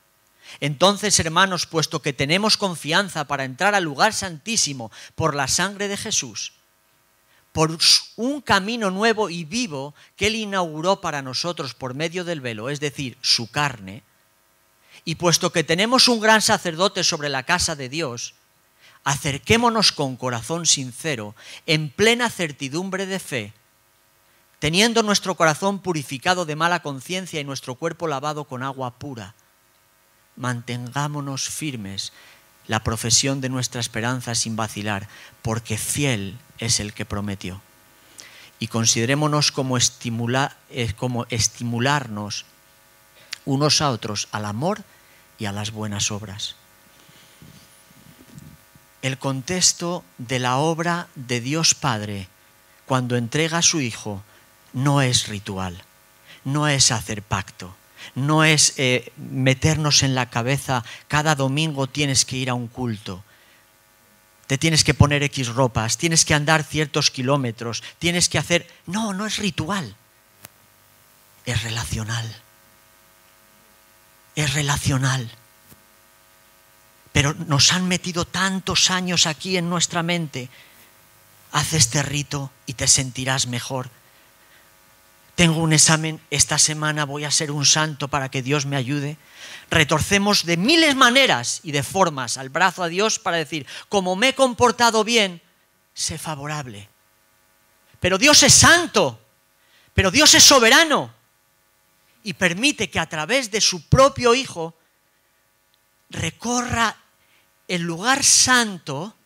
Entonces, 0.60 1.18
hermanos, 1.18 1.66
puesto 1.66 2.02
que 2.02 2.12
tenemos 2.12 2.56
confianza 2.56 3.24
para 3.24 3.44
entrar 3.44 3.74
al 3.74 3.84
lugar 3.84 4.12
santísimo 4.12 4.90
por 5.14 5.34
la 5.34 5.48
sangre 5.48 5.88
de 5.88 5.96
Jesús, 5.96 6.52
por 7.52 7.76
un 8.16 8.40
camino 8.40 8.90
nuevo 8.90 9.30
y 9.30 9.44
vivo 9.44 9.94
que 10.16 10.28
Él 10.28 10.36
inauguró 10.36 11.00
para 11.00 11.22
nosotros 11.22 11.74
por 11.74 11.94
medio 11.94 12.24
del 12.24 12.40
velo, 12.40 12.70
es 12.70 12.80
decir, 12.80 13.18
su 13.20 13.50
carne, 13.50 14.02
y 15.04 15.16
puesto 15.16 15.50
que 15.50 15.64
tenemos 15.64 16.08
un 16.08 16.20
gran 16.20 16.40
sacerdote 16.40 17.04
sobre 17.04 17.28
la 17.28 17.42
casa 17.42 17.76
de 17.76 17.88
Dios, 17.88 18.34
acerquémonos 19.04 19.92
con 19.92 20.16
corazón 20.16 20.64
sincero, 20.66 21.34
en 21.66 21.90
plena 21.90 22.30
certidumbre 22.30 23.06
de 23.06 23.18
fe, 23.18 23.52
teniendo 24.60 25.02
nuestro 25.02 25.34
corazón 25.34 25.80
purificado 25.80 26.44
de 26.44 26.54
mala 26.54 26.82
conciencia 26.82 27.40
y 27.40 27.44
nuestro 27.44 27.74
cuerpo 27.74 28.06
lavado 28.06 28.44
con 28.44 28.62
agua 28.62 28.92
pura. 28.92 29.34
Mantengámonos 30.36 31.48
firmes 31.48 32.12
la 32.66 32.84
profesión 32.84 33.40
de 33.40 33.48
nuestra 33.48 33.80
esperanza 33.80 34.34
sin 34.34 34.56
vacilar, 34.56 35.08
porque 35.42 35.78
fiel 35.78 36.38
es 36.58 36.80
el 36.80 36.92
que 36.94 37.04
prometió. 37.04 37.60
Y 38.58 38.68
considerémonos 38.68 39.50
como, 39.50 39.76
eh, 39.76 40.92
como 40.96 41.26
estimularnos 41.30 42.46
unos 43.44 43.80
a 43.80 43.90
otros 43.90 44.28
al 44.30 44.44
amor 44.44 44.82
y 45.38 45.46
a 45.46 45.52
las 45.52 45.72
buenas 45.72 46.12
obras 46.12 46.56
el 49.02 49.18
contexto 49.18 50.04
de 50.18 50.38
la 50.38 50.58
obra 50.58 51.08
de 51.16 51.40
Dios 51.40 51.74
Padre 51.74 52.28
cuando 52.86 53.16
entrega 53.16 53.58
a 53.58 53.62
su 53.62 53.80
Hijo 53.80 54.22
no 54.72 55.02
es 55.02 55.26
ritual, 55.26 55.82
no 56.44 56.68
es 56.68 56.92
hacer 56.92 57.22
pacto, 57.22 57.74
no 58.14 58.44
es 58.44 58.74
eh, 58.76 59.12
meternos 59.16 60.02
en 60.02 60.14
la 60.14 60.30
cabeza 60.30 60.84
cada 61.08 61.34
domingo 61.34 61.86
tienes 61.86 62.24
que 62.24 62.36
ir 62.36 62.50
a 62.50 62.54
un 62.54 62.68
culto, 62.68 63.24
te 64.46 64.58
tienes 64.58 64.84
que 64.84 64.94
poner 64.94 65.22
X 65.22 65.48
ropas, 65.48 65.96
tienes 65.96 66.24
que 66.24 66.34
andar 66.34 66.62
ciertos 66.62 67.10
kilómetros, 67.10 67.82
tienes 67.98 68.28
que 68.28 68.38
hacer... 68.38 68.68
No, 68.86 69.12
no 69.14 69.26
es 69.26 69.38
ritual, 69.38 69.96
es 71.46 71.62
relacional, 71.62 72.36
es 74.34 74.52
relacional 74.52 75.30
pero 77.12 77.34
nos 77.34 77.72
han 77.72 77.86
metido 77.86 78.24
tantos 78.24 78.90
años 78.90 79.26
aquí 79.26 79.56
en 79.56 79.68
nuestra 79.68 80.02
mente. 80.02 80.48
Haz 81.52 81.74
este 81.74 82.02
rito 82.02 82.50
y 82.66 82.72
te 82.74 82.88
sentirás 82.88 83.46
mejor. 83.46 83.90
Tengo 85.34 85.62
un 85.62 85.72
examen, 85.72 86.20
esta 86.30 86.58
semana 86.58 87.06
voy 87.06 87.24
a 87.24 87.30
ser 87.30 87.50
un 87.50 87.64
santo 87.64 88.08
para 88.08 88.30
que 88.30 88.42
Dios 88.42 88.66
me 88.66 88.76
ayude. 88.76 89.16
Retorcemos 89.70 90.44
de 90.44 90.58
miles 90.58 90.94
maneras 90.94 91.60
y 91.62 91.72
de 91.72 91.82
formas 91.82 92.36
al 92.36 92.50
brazo 92.50 92.82
a 92.82 92.88
Dios 92.88 93.18
para 93.18 93.38
decir, 93.38 93.66
como 93.88 94.14
me 94.14 94.28
he 94.28 94.34
comportado 94.34 95.04
bien, 95.04 95.40
sé 95.94 96.18
favorable. 96.18 96.88
Pero 97.98 98.18
Dios 98.18 98.42
es 98.42 98.52
santo, 98.52 99.20
pero 99.94 100.10
Dios 100.10 100.34
es 100.34 100.44
soberano 100.44 101.14
y 102.22 102.34
permite 102.34 102.90
que 102.90 103.00
a 103.00 103.08
través 103.08 103.50
de 103.50 103.60
su 103.60 103.88
propio 103.88 104.34
Hijo 104.34 104.74
recorra 106.10 106.96
el 107.68 107.82
lugar 107.82 108.22
santo 108.22 109.16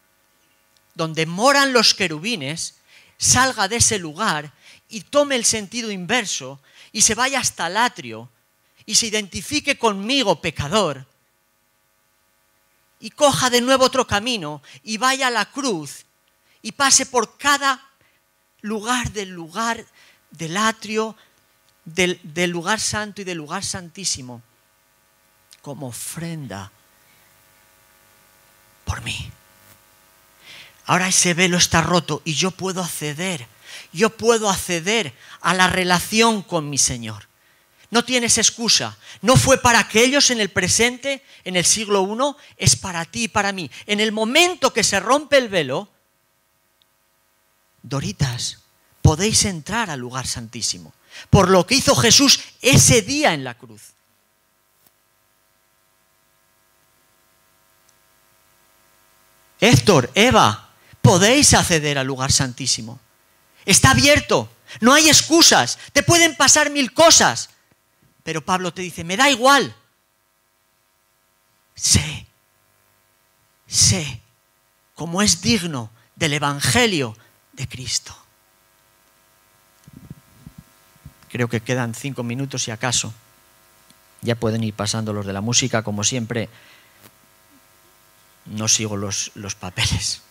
donde 0.95 1.27
moran 1.27 1.73
los 1.73 1.95
querubines, 1.95 2.77
salga 3.19 3.69
de 3.69 3.77
ese 3.77 3.99
lugar 3.99 4.53
y 4.88 5.03
tome 5.03 5.37
el 5.37 5.44
sentido 5.44 5.90
inverso 5.90 6.61
y 6.92 7.03
se 7.03 7.14
vaya 7.14 7.40
hasta 7.40 7.66
el 7.66 7.77
atrio 7.77 8.31
y 8.85 8.94
se 8.94 9.07
identifique 9.07 9.79
conmigo, 9.79 10.40
pecador, 10.40 11.07
y 13.01 13.11
coja 13.11 13.51
de 13.51 13.61
nuevo 13.61 13.85
otro 13.85 14.07
camino 14.07 14.62
y 14.83 14.99
vaya 14.99 15.27
a 15.27 15.31
la 15.31 15.51
cruz 15.51 16.07
y 16.62 16.72
pase 16.72 17.07
por 17.07 17.37
cada 17.37 17.87
lugar 18.62 19.12
del 19.12 19.31
lugar 19.31 19.85
del 20.31 20.57
atrio, 20.57 21.16
del, 21.85 22.20
lugar 22.51 22.81
santo 22.81 23.22
y 23.22 23.25
del 23.25 23.38
lugar 23.38 23.64
santísimo, 23.64 24.42
como 25.62 25.88
ofrenda 25.88 26.70
por 28.85 29.03
mí. 29.03 29.31
Ahora 30.87 31.09
ese 31.09 31.35
velo 31.35 31.57
está 31.57 31.81
roto 31.81 32.22
y 32.25 32.35
yo 32.35 32.51
puedo 32.51 32.83
acceder, 32.83 33.46
yo 33.97 34.11
puedo 34.11 34.49
acceder 34.49 35.13
a 35.41 35.55
la 35.55 35.67
relación 35.67 36.43
con 36.43 36.71
mi 36.71 36.79
Señor. 36.79 37.29
No 37.91 38.05
tienes 38.05 38.39
excusa. 38.39 38.97
No 39.23 39.37
fue 39.37 39.59
para 39.59 39.79
aquellos 39.79 40.31
en 40.31 40.41
el 40.41 40.51
presente, 40.51 41.25
en 41.45 41.57
el 41.57 41.65
siglo 41.65 42.03
I, 42.03 42.65
es 42.65 42.77
para 42.77 43.05
ti 43.05 43.25
y 43.25 43.29
para 43.29 43.53
mí. 43.53 43.71
En 43.87 44.01
el 44.01 44.13
momento 44.13 44.73
que 44.73 44.85
se 44.85 45.01
rompe 45.01 45.39
el 45.39 45.49
velo, 45.49 45.89
Doritas, 47.83 48.59
podéis 49.01 49.45
entrar 49.45 49.91
al 49.91 50.01
lugar 50.01 50.27
santísimo. 50.27 50.93
Por 51.31 51.49
lo 51.49 51.67
que 51.67 51.77
hizo 51.77 51.95
Jesús 51.95 52.41
ese 52.61 53.03
día 53.03 53.33
en 53.33 53.45
la 53.45 53.55
cruz. 53.55 53.95
Héctor, 59.61 60.11
Eva, 60.15 60.69
podéis 61.01 61.55
acceder 61.55 61.99
al 61.99 62.07
lugar 62.07 62.31
santísimo. 62.31 63.01
Está 63.66 63.90
abierto, 63.90 64.48
no 64.81 64.94
hay 64.94 65.09
excusas, 65.09 65.79
te 65.92 66.02
pueden 66.02 66.37
pasar 66.37 66.70
mil 66.70 66.94
cosas. 66.94 67.50
Pero 68.22 68.40
Pablo 68.40 68.72
te 68.72 68.83
dice, 68.83 69.05
me 69.05 69.16
da 69.16 69.29
igual. 69.29 69.74
Sé, 71.74 72.26
sé, 73.66 74.20
como 74.94 75.20
es 75.20 75.42
digno 75.42 75.90
del 76.14 76.33
Evangelio 76.33 77.16
de 77.52 77.68
Cristo. 77.68 78.16
Creo 81.29 81.48
que 81.48 81.61
quedan 81.61 81.94
cinco 81.94 82.22
minutos 82.22 82.62
si 82.62 82.70
acaso. 82.70 83.12
Ya 84.22 84.37
pueden 84.37 84.64
ir 84.64 84.74
pasando 84.74 85.12
los 85.12 85.26
de 85.26 85.33
la 85.33 85.40
música, 85.40 85.83
como 85.83 86.02
siempre. 86.02 86.48
No 88.46 88.68
sigo 88.68 88.96
los, 88.96 89.33
los 89.35 89.55
papeles. 89.55 90.22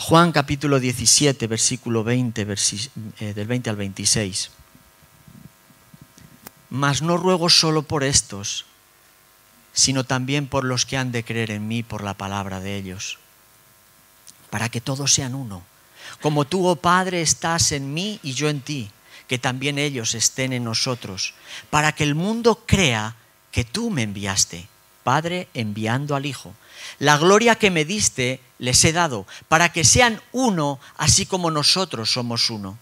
Juan 0.00 0.32
capítulo 0.32 0.80
17, 0.80 1.46
versículo 1.46 2.02
20, 2.02 2.46
eh, 3.20 3.34
del 3.34 3.46
20 3.46 3.70
al 3.70 3.76
26. 3.76 4.50
Mas 6.70 7.02
no 7.02 7.16
ruego 7.16 7.50
solo 7.50 7.82
por 7.82 8.02
estos, 8.02 8.64
sino 9.72 10.04
también 10.04 10.46
por 10.46 10.64
los 10.64 10.86
que 10.86 10.96
han 10.96 11.12
de 11.12 11.22
creer 11.22 11.50
en 11.50 11.68
mí 11.68 11.82
por 11.82 12.02
la 12.02 12.14
palabra 12.14 12.60
de 12.60 12.76
ellos, 12.76 13.18
para 14.48 14.68
que 14.68 14.80
todos 14.80 15.12
sean 15.12 15.34
uno 15.34 15.62
como 16.20 16.44
tú, 16.44 16.66
oh 16.66 16.76
Padre, 16.76 17.22
estás 17.22 17.72
en 17.72 17.94
mí 17.94 18.18
y 18.22 18.32
yo 18.32 18.48
en 18.48 18.60
ti, 18.60 18.90
que 19.28 19.38
también 19.38 19.78
ellos 19.78 20.14
estén 20.14 20.52
en 20.52 20.64
nosotros, 20.64 21.34
para 21.70 21.92
que 21.92 22.04
el 22.04 22.14
mundo 22.14 22.64
crea 22.66 23.16
que 23.52 23.64
tú 23.64 23.90
me 23.90 24.02
enviaste, 24.02 24.68
Padre 25.02 25.48
enviando 25.54 26.14
al 26.14 26.26
Hijo. 26.26 26.54
La 26.98 27.16
gloria 27.16 27.54
que 27.54 27.70
me 27.70 27.84
diste 27.84 28.40
les 28.58 28.84
he 28.84 28.92
dado, 28.92 29.26
para 29.48 29.72
que 29.72 29.84
sean 29.84 30.20
uno, 30.32 30.78
así 30.96 31.26
como 31.26 31.50
nosotros 31.50 32.12
somos 32.12 32.50
uno. 32.50 32.78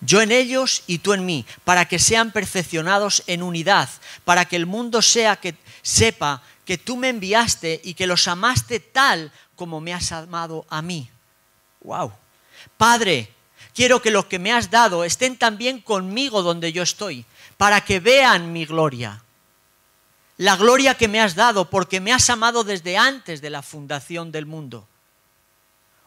Yo 0.00 0.22
en 0.22 0.32
ellos 0.32 0.82
y 0.86 0.98
tú 0.98 1.12
en 1.12 1.26
mí, 1.26 1.44
para 1.64 1.86
que 1.86 1.98
sean 1.98 2.30
perfeccionados 2.30 3.22
en 3.26 3.42
unidad, 3.42 3.88
para 4.24 4.46
que 4.46 4.56
el 4.56 4.64
mundo 4.64 5.02
sea 5.02 5.36
que 5.36 5.54
sepa 5.82 6.42
que 6.64 6.78
tú 6.78 6.96
me 6.96 7.10
enviaste 7.10 7.80
y 7.84 7.94
que 7.94 8.06
los 8.06 8.26
amaste 8.28 8.80
tal 8.80 9.30
como 9.56 9.80
me 9.80 9.92
has 9.92 10.12
amado 10.12 10.64
a 10.70 10.80
mí. 10.80 11.10
Wow. 11.82 12.12
Padre, 12.78 13.30
quiero 13.74 14.00
que 14.00 14.10
los 14.10 14.24
que 14.26 14.38
me 14.38 14.52
has 14.52 14.70
dado 14.70 15.04
estén 15.04 15.36
también 15.36 15.80
conmigo 15.80 16.42
donde 16.42 16.72
yo 16.72 16.82
estoy, 16.82 17.26
para 17.58 17.82
que 17.82 18.00
vean 18.00 18.52
mi 18.52 18.64
gloria. 18.64 19.22
La 20.40 20.56
gloria 20.56 20.94
que 20.94 21.06
me 21.06 21.20
has 21.20 21.34
dado, 21.34 21.68
porque 21.68 22.00
me 22.00 22.14
has 22.14 22.30
amado 22.30 22.64
desde 22.64 22.96
antes 22.96 23.42
de 23.42 23.50
la 23.50 23.60
fundación 23.60 24.32
del 24.32 24.46
mundo. 24.46 24.88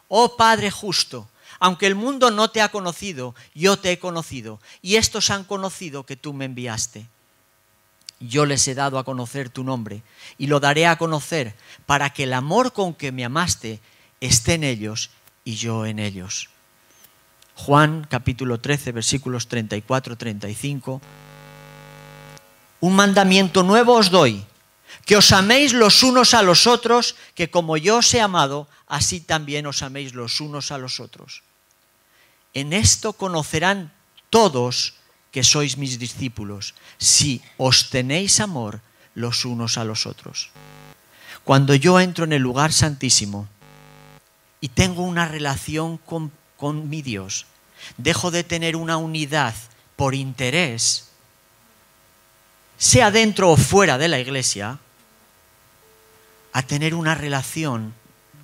Oh 0.08 0.36
Padre 0.36 0.72
justo, 0.72 1.28
aunque 1.60 1.86
el 1.86 1.94
mundo 1.94 2.32
no 2.32 2.50
te 2.50 2.60
ha 2.60 2.68
conocido, 2.68 3.36
yo 3.54 3.76
te 3.76 3.92
he 3.92 4.00
conocido, 4.00 4.58
y 4.82 4.96
estos 4.96 5.30
han 5.30 5.44
conocido 5.44 6.02
que 6.02 6.16
tú 6.16 6.32
me 6.32 6.46
enviaste. 6.46 7.06
Yo 8.18 8.44
les 8.44 8.66
he 8.66 8.74
dado 8.74 8.98
a 8.98 9.04
conocer 9.04 9.50
tu 9.50 9.62
nombre, 9.62 10.02
y 10.36 10.48
lo 10.48 10.58
daré 10.58 10.88
a 10.88 10.98
conocer, 10.98 11.54
para 11.86 12.10
que 12.10 12.24
el 12.24 12.32
amor 12.32 12.72
con 12.72 12.92
que 12.92 13.12
me 13.12 13.24
amaste 13.24 13.78
esté 14.20 14.54
en 14.54 14.64
ellos 14.64 15.10
y 15.44 15.54
yo 15.54 15.86
en 15.86 16.00
ellos. 16.00 16.50
Juan 17.54 18.04
capítulo 18.10 18.58
13 18.58 18.90
versículos 18.90 19.48
34-35. 19.48 21.00
Un 22.84 22.92
mandamiento 22.92 23.62
nuevo 23.62 23.96
os 23.96 24.12
doy, 24.12 24.44
que 25.08 25.16
os 25.16 25.32
améis 25.32 25.72
los 25.72 26.04
unos 26.04 26.36
a 26.36 26.44
los 26.44 26.68
otros, 26.68 27.16
que 27.32 27.48
como 27.48 27.80
yo 27.80 28.04
os 28.04 28.12
he 28.12 28.20
amado, 28.20 28.68
así 28.84 29.24
también 29.24 29.64
os 29.64 29.80
améis 29.80 30.12
los 30.12 30.36
unos 30.44 30.68
a 30.68 30.76
los 30.76 31.00
otros. 31.00 31.40
En 32.52 32.76
esto 32.76 33.16
conocerán 33.16 33.88
todos 34.28 35.00
que 35.32 35.40
sois 35.40 35.80
mis 35.80 35.96
discípulos, 35.96 36.76
si 37.00 37.40
os 37.56 37.88
tenéis 37.88 38.36
amor 38.44 38.84
los 39.16 39.48
unos 39.48 39.80
a 39.80 39.88
los 39.88 40.04
otros. 40.04 40.52
Cuando 41.40 41.72
yo 41.74 41.96
entro 42.04 42.28
en 42.28 42.36
el 42.36 42.44
lugar 42.44 42.68
santísimo, 42.68 43.48
y 44.60 44.68
tengo 44.68 45.08
una 45.08 45.24
relación 45.24 45.96
con, 45.96 46.32
mi 46.90 47.00
Dios, 47.00 47.46
dejo 47.96 48.30
de 48.30 48.44
tener 48.44 48.76
una 48.76 48.98
unidad 48.98 49.54
por 49.96 50.14
interés, 50.14 51.13
sea 52.76 53.10
dentro 53.10 53.50
o 53.50 53.56
fuera 53.56 53.98
de 53.98 54.08
la 54.08 54.18
iglesia, 54.18 54.78
a 56.52 56.62
tener 56.62 56.94
una 56.94 57.14
relación, 57.14 57.94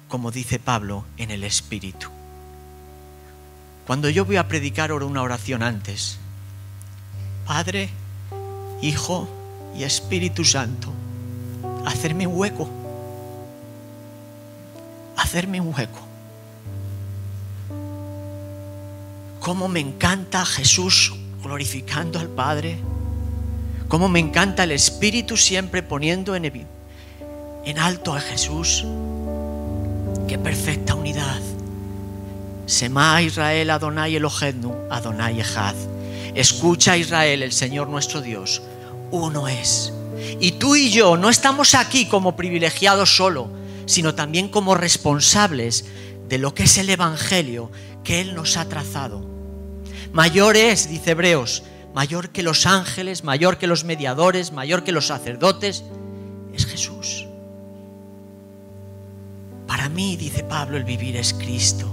como 0.08 0.30
dice 0.30 0.58
Pablo, 0.58 1.04
en 1.16 1.30
el 1.30 1.44
Espíritu. 1.44 2.08
Cuando 3.86 4.08
yo 4.08 4.24
voy 4.24 4.36
a 4.36 4.48
predicar 4.48 4.92
oro 4.92 5.06
una 5.06 5.22
oración 5.22 5.62
antes, 5.62 6.18
Padre, 7.46 7.90
Hijo 8.82 9.28
y 9.76 9.84
Espíritu 9.84 10.44
Santo, 10.44 10.92
hacerme 11.86 12.26
un 12.26 12.36
hueco, 12.36 12.68
hacerme 15.16 15.60
un 15.60 15.74
hueco. 15.74 16.10
cómo 19.40 19.68
me 19.68 19.80
encanta 19.80 20.44
Jesús 20.44 21.12
glorificando 21.42 22.20
al 22.20 22.28
Padre, 22.28 22.78
cómo 23.90 24.08
me 24.08 24.20
encanta 24.20 24.62
el 24.62 24.70
Espíritu 24.70 25.36
siempre 25.36 25.82
poniendo 25.82 26.36
en, 26.36 26.44
en 27.64 27.78
alto 27.80 28.14
a 28.14 28.20
Jesús. 28.20 28.84
Qué 30.28 30.38
perfecta 30.38 30.94
unidad. 30.94 31.40
Sema 32.66 33.20
Israel 33.20 33.68
Adonai 33.68 34.14
Elohednu, 34.14 34.72
Adonai 34.90 35.40
Echad. 35.40 35.74
Escucha 36.36 36.96
Israel, 36.96 37.42
el 37.42 37.50
Señor 37.50 37.88
nuestro 37.88 38.22
Dios, 38.22 38.62
uno 39.10 39.48
es. 39.48 39.92
Y 40.38 40.52
tú 40.52 40.76
y 40.76 40.90
yo 40.90 41.16
no 41.16 41.28
estamos 41.28 41.74
aquí 41.74 42.06
como 42.06 42.36
privilegiados 42.36 43.16
solo, 43.16 43.50
sino 43.86 44.14
también 44.14 44.48
como 44.48 44.76
responsables 44.76 45.84
de 46.28 46.38
lo 46.38 46.54
que 46.54 46.62
es 46.62 46.78
el 46.78 46.90
Evangelio 46.90 47.72
que 48.04 48.20
Él 48.20 48.36
nos 48.36 48.56
ha 48.56 48.68
trazado. 48.68 49.26
Mayor 50.12 50.56
es, 50.56 50.88
dice 50.88 51.10
Hebreos, 51.10 51.64
mayor 51.94 52.30
que 52.30 52.42
los 52.42 52.66
ángeles, 52.66 53.24
mayor 53.24 53.58
que 53.58 53.66
los 53.66 53.84
mediadores, 53.84 54.52
mayor 54.52 54.84
que 54.84 54.92
los 54.92 55.06
sacerdotes, 55.06 55.84
es 56.54 56.66
Jesús. 56.66 57.26
Para 59.66 59.88
mí, 59.88 60.16
dice 60.16 60.44
Pablo, 60.44 60.76
el 60.76 60.84
vivir 60.84 61.16
es 61.16 61.34
Cristo. 61.34 61.88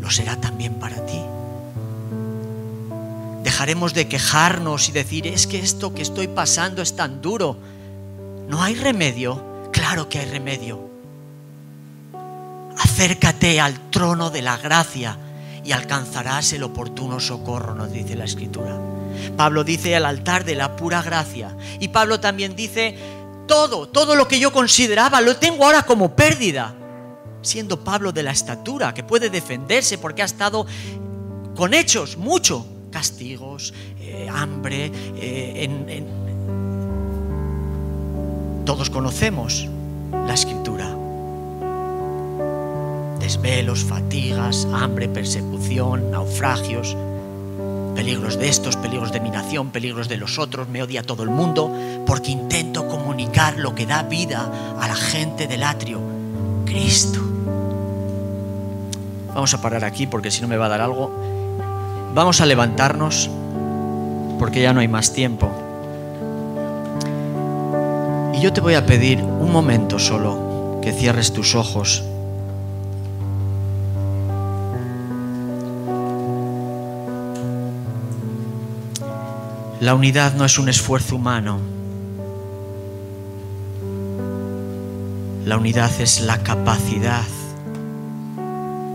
Lo 0.00 0.10
será 0.10 0.40
también 0.40 0.74
para 0.74 1.04
ti. 1.04 1.20
Dejaremos 3.42 3.94
de 3.94 4.08
quejarnos 4.08 4.88
y 4.88 4.92
decir, 4.92 5.26
es 5.26 5.46
que 5.46 5.58
esto 5.58 5.94
que 5.94 6.02
estoy 6.02 6.28
pasando 6.28 6.82
es 6.82 6.96
tan 6.96 7.20
duro. 7.20 7.56
No 8.48 8.62
hay 8.62 8.74
remedio. 8.74 9.68
Claro 9.72 10.08
que 10.08 10.18
hay 10.18 10.26
remedio. 10.26 10.88
Acércate 12.78 13.60
al 13.60 13.90
trono 13.90 14.30
de 14.30 14.42
la 14.42 14.56
gracia 14.56 15.18
y 15.68 15.72
alcanzarás 15.72 16.54
el 16.54 16.62
oportuno 16.62 17.20
socorro, 17.20 17.74
nos 17.74 17.92
dice 17.92 18.16
la 18.16 18.24
Escritura. 18.24 18.74
Pablo 19.36 19.64
dice 19.64 19.94
al 19.94 20.06
altar 20.06 20.46
de 20.46 20.54
la 20.54 20.74
pura 20.76 21.02
gracia. 21.02 21.54
Y 21.78 21.88
Pablo 21.88 22.20
también 22.20 22.56
dice, 22.56 22.96
todo, 23.46 23.86
todo 23.86 24.16
lo 24.16 24.26
que 24.26 24.40
yo 24.40 24.50
consideraba 24.50 25.20
lo 25.20 25.36
tengo 25.36 25.66
ahora 25.66 25.82
como 25.82 26.16
pérdida. 26.16 26.74
Siendo 27.42 27.84
Pablo 27.84 28.12
de 28.12 28.22
la 28.22 28.30
estatura, 28.30 28.94
que 28.94 29.04
puede 29.04 29.28
defenderse 29.28 29.98
porque 29.98 30.22
ha 30.22 30.24
estado 30.24 30.66
con 31.54 31.74
hechos, 31.74 32.16
mucho, 32.16 32.64
castigos, 32.90 33.74
eh, 34.00 34.26
hambre, 34.32 34.90
eh, 35.16 36.02
todos 38.64 38.88
conocemos 38.88 39.68
la 40.26 40.32
escritura 40.32 40.97
desvelos, 43.18 43.84
fatigas, 43.84 44.66
hambre, 44.72 45.08
persecución, 45.08 46.10
naufragios, 46.10 46.96
peligros 47.94 48.38
de 48.38 48.48
estos, 48.48 48.76
peligros 48.76 49.12
de 49.12 49.20
mi 49.20 49.30
nación, 49.30 49.70
peligros 49.70 50.08
de 50.08 50.16
los 50.16 50.38
otros, 50.38 50.68
me 50.68 50.82
odia 50.82 51.02
todo 51.02 51.22
el 51.24 51.30
mundo, 51.30 51.72
porque 52.06 52.30
intento 52.30 52.86
comunicar 52.86 53.58
lo 53.58 53.74
que 53.74 53.86
da 53.86 54.02
vida 54.02 54.50
a 54.80 54.86
la 54.86 54.94
gente 54.94 55.46
del 55.46 55.64
atrio, 55.64 56.00
Cristo. 56.64 57.20
Vamos 59.34 59.52
a 59.54 59.60
parar 59.60 59.84
aquí 59.84 60.06
porque 60.06 60.30
si 60.30 60.42
no 60.42 60.48
me 60.48 60.56
va 60.56 60.66
a 60.66 60.68
dar 60.68 60.80
algo. 60.80 61.10
Vamos 62.14 62.40
a 62.40 62.46
levantarnos 62.46 63.30
porque 64.38 64.62
ya 64.62 64.72
no 64.72 64.80
hay 64.80 64.88
más 64.88 65.12
tiempo. 65.12 65.50
Y 68.34 68.40
yo 68.40 68.52
te 68.52 68.60
voy 68.60 68.74
a 68.74 68.86
pedir 68.86 69.22
un 69.22 69.52
momento 69.52 69.98
solo 69.98 70.78
que 70.82 70.92
cierres 70.92 71.32
tus 71.32 71.54
ojos. 71.54 72.04
La 79.80 79.94
unidad 79.94 80.34
no 80.34 80.44
es 80.44 80.58
un 80.58 80.68
esfuerzo 80.68 81.14
humano. 81.14 81.60
La 85.44 85.56
unidad 85.56 85.92
es 86.00 86.20
la 86.20 86.42
capacidad 86.42 87.22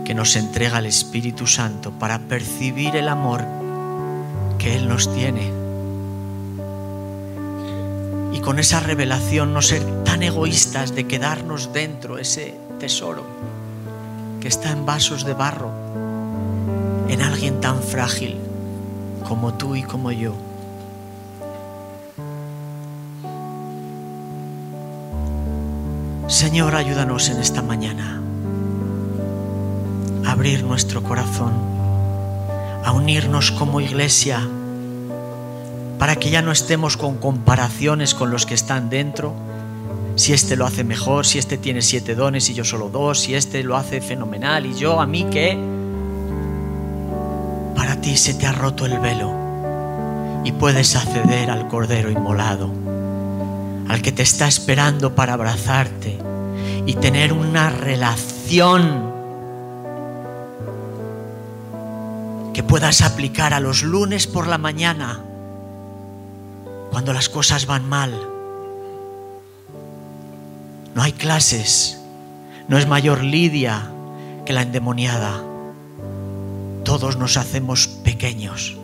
que 0.03 0.13
nos 0.13 0.36
entrega 0.36 0.79
el 0.79 0.86
Espíritu 0.86 1.47
Santo 1.47 1.91
para 1.91 2.19
percibir 2.19 2.97
el 2.97 3.07
amor 3.07 3.45
que 4.57 4.75
Él 4.75 4.89
nos 4.89 5.13
tiene. 5.15 5.49
Y 8.34 8.41
con 8.41 8.59
esa 8.59 8.81
revelación 8.81 9.53
no 9.53 9.61
ser 9.61 10.03
tan 10.03 10.21
egoístas 10.21 10.93
de 10.93 11.07
quedarnos 11.07 11.71
dentro 11.71 12.17
ese 12.17 12.59
tesoro 12.81 13.23
que 14.41 14.49
está 14.49 14.71
en 14.71 14.86
vasos 14.86 15.23
de 15.23 15.34
barro, 15.34 15.71
en 17.07 17.21
alguien 17.21 17.61
tan 17.61 17.81
frágil 17.81 18.38
como 19.25 19.53
tú 19.53 19.77
y 19.77 19.84
como 19.84 20.11
yo. 20.11 20.36
Señor, 26.34 26.73
ayúdanos 26.73 27.29
en 27.29 27.38
esta 27.38 27.61
mañana 27.61 28.19
a 30.25 30.31
abrir 30.31 30.63
nuestro 30.63 31.03
corazón, 31.03 31.53
a 32.84 32.91
unirnos 32.91 33.51
como 33.51 33.79
iglesia, 33.79 34.41
para 35.99 36.15
que 36.15 36.31
ya 36.31 36.41
no 36.41 36.51
estemos 36.51 36.97
con 36.97 37.17
comparaciones 37.17 38.15
con 38.15 38.31
los 38.31 38.47
que 38.47 38.55
están 38.55 38.89
dentro, 38.89 39.36
si 40.15 40.34
este 40.34 40.55
lo 40.55 40.65
hace 40.65 40.84
mejor, 40.84 41.27
si 41.27 41.38
este 41.38 41.59
tiene 41.59 41.84
siete 41.84 42.15
dones 42.15 42.49
y 42.49 42.55
yo 42.55 42.65
solo 42.65 42.89
dos, 42.89 43.19
si 43.19 43.36
este 43.36 43.63
lo 43.63 43.77
hace 43.77 44.01
fenomenal 44.01 44.65
y 44.65 44.73
yo 44.73 45.01
a 45.01 45.05
mí 45.05 45.27
qué. 45.29 45.55
Para 47.75 48.01
ti 48.01 48.17
se 48.17 48.34
te 48.34 48.47
ha 48.47 48.53
roto 48.53 48.88
el 48.88 48.97
velo 48.97 49.31
y 50.43 50.51
puedes 50.51 50.95
acceder 50.95 51.51
al 51.51 51.67
Cordero 51.67 52.09
inmolado, 52.09 52.82
al 53.89 54.01
que 54.01 54.11
te 54.11 54.23
está 54.23 54.47
esperando 54.47 55.15
para 55.15 55.34
abrazarte 55.34 56.17
y 56.86 56.93
tener 56.95 57.34
una 57.34 57.69
relación 57.69 59.13
que 62.53 62.63
puedas 62.63 63.01
aplicar 63.01 63.53
a 63.53 63.59
los 63.59 63.84
lunes 63.84 64.27
por 64.27 64.47
la 64.47 64.57
mañana, 64.57 65.19
cuando 66.91 67.13
las 67.13 67.29
cosas 67.29 67.65
van 67.65 67.88
mal 67.88 68.34
no 70.95 71.01
hay 71.01 71.13
clases. 71.13 71.99
No 72.67 72.77
es 72.77 72.88
mayor 72.88 73.23
Lidia 73.23 73.89
que 74.45 74.53
la 74.53 74.61
endemoniada. 74.61 75.41
Todos 76.84 77.17
nos 77.17 77.38
hacemos 77.38 77.88
pequeños 77.88 78.77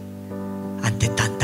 ante 0.84 1.10
tanto 1.10 1.40